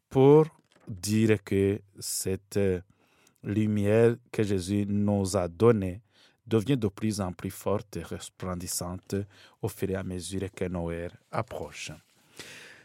pour 0.10 0.46
dire 0.88 1.44
que 1.44 1.82
cette 2.00 2.60
lumière 3.44 4.16
que 4.32 4.44
Jésus 4.44 4.86
nous 4.88 5.36
a 5.36 5.48
donnée 5.48 6.02
devient 6.46 6.78
de 6.78 6.88
plus 6.88 7.20
en 7.20 7.34
plus 7.34 7.52
forte 7.52 7.98
et 7.98 8.04
resplendissante 8.04 9.16
au 9.62 9.68
fur 9.68 9.90
et 9.90 9.96
à 9.96 10.04
mesure 10.04 10.50
que 10.56 10.66
Noël 10.66 11.12
approche. 11.32 11.92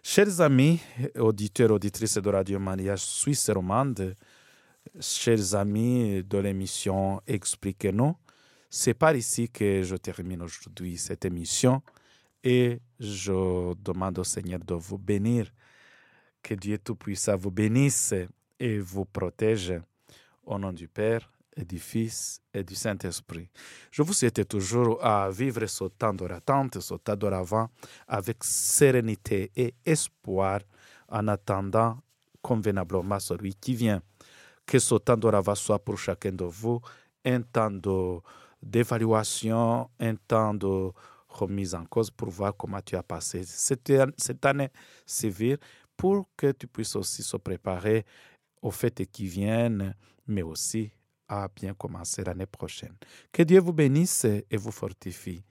Chers 0.03 0.40
amis, 0.40 0.80
auditeurs, 1.16 1.70
auditrices 1.70 2.18
de 2.18 2.28
Radio 2.28 2.59
Maria 2.59 2.96
Suisse 2.96 3.48
romande, 3.50 4.16
chers 5.00 5.55
amis 5.55 6.24
de 6.24 6.38
l'émission 6.38 7.20
Expliquez-nous, 7.24 8.16
c'est 8.68 8.94
par 8.94 9.14
ici 9.14 9.48
que 9.48 9.82
je 9.82 9.94
termine 9.96 10.42
aujourd'hui 10.42 10.96
cette 10.96 11.24
émission. 11.24 11.82
Et 12.42 12.80
je 12.98 13.74
demande 13.74 14.18
au 14.18 14.24
Seigneur 14.24 14.59
de 14.59 14.74
vous 14.74 14.98
bénir. 14.98 15.53
Que 16.43 16.55
Dieu 16.55 16.78
Tout-Puissant 16.78 17.36
vous 17.36 17.53
bénisse 17.53 18.14
et 18.59 18.78
vous 18.78 19.05
protège. 19.05 19.74
Au 20.45 20.59
nom 20.59 20.72
du 20.72 20.88
Père 20.88 21.30
et 21.57 21.64
du 21.64 21.78
Fils 21.78 22.40
et 22.53 22.64
du 22.64 22.74
Saint-Esprit. 22.74 23.49
Je 23.93 24.03
vous 24.03 24.12
souhaite 24.12 24.49
toujours 24.49 25.05
à 25.05 25.30
vivre 25.30 25.64
ce 25.66 25.84
temps 25.84 26.12
d'attente, 26.12 26.80
ce 26.80 26.95
temps 26.95 27.14
d'avant, 27.14 27.68
avec 28.09 28.43
sérénité 28.43 29.53
et 29.55 29.74
espoir, 29.86 30.61
en 31.09 31.28
attendant 31.28 31.99
convenablement 32.40 33.20
celui 33.20 33.55
qui 33.55 33.74
vient. 33.74 34.03
Que 34.66 34.80
ce 34.80 34.97
temps 34.97 35.16
d'avant 35.16 35.55
soit 35.55 35.78
pour 35.78 35.99
chacun 35.99 36.32
de 36.32 36.45
vous 36.45 36.80
un 37.24 37.43
temps 37.43 37.70
d'évaluation, 38.61 39.88
un 40.01 40.14
temps 40.16 40.55
de 40.55 40.90
remise 41.28 41.74
en 41.74 41.84
cause 41.84 42.11
pour 42.11 42.30
voir 42.30 42.57
comment 42.57 42.80
tu 42.80 42.97
as 42.97 43.03
passé 43.03 43.43
cette 43.45 44.45
année 44.45 44.70
civile 45.07 45.59
pour 46.03 46.26
que 46.36 46.50
tu 46.50 46.66
puisses 46.66 46.96
aussi 46.96 47.22
se 47.22 47.36
préparer 47.36 48.05
aux 48.61 48.72
fêtes 48.72 49.09
qui 49.12 49.24
viennent, 49.28 49.94
mais 50.26 50.42
aussi 50.42 50.90
à 51.28 51.46
bien 51.46 51.74
commencer 51.74 52.24
l'année 52.24 52.46
prochaine. 52.46 52.96
Que 53.30 53.44
Dieu 53.44 53.61
vous 53.61 53.72
bénisse 53.72 54.24
et 54.24 54.57
vous 54.57 54.72
fortifie. 54.72 55.44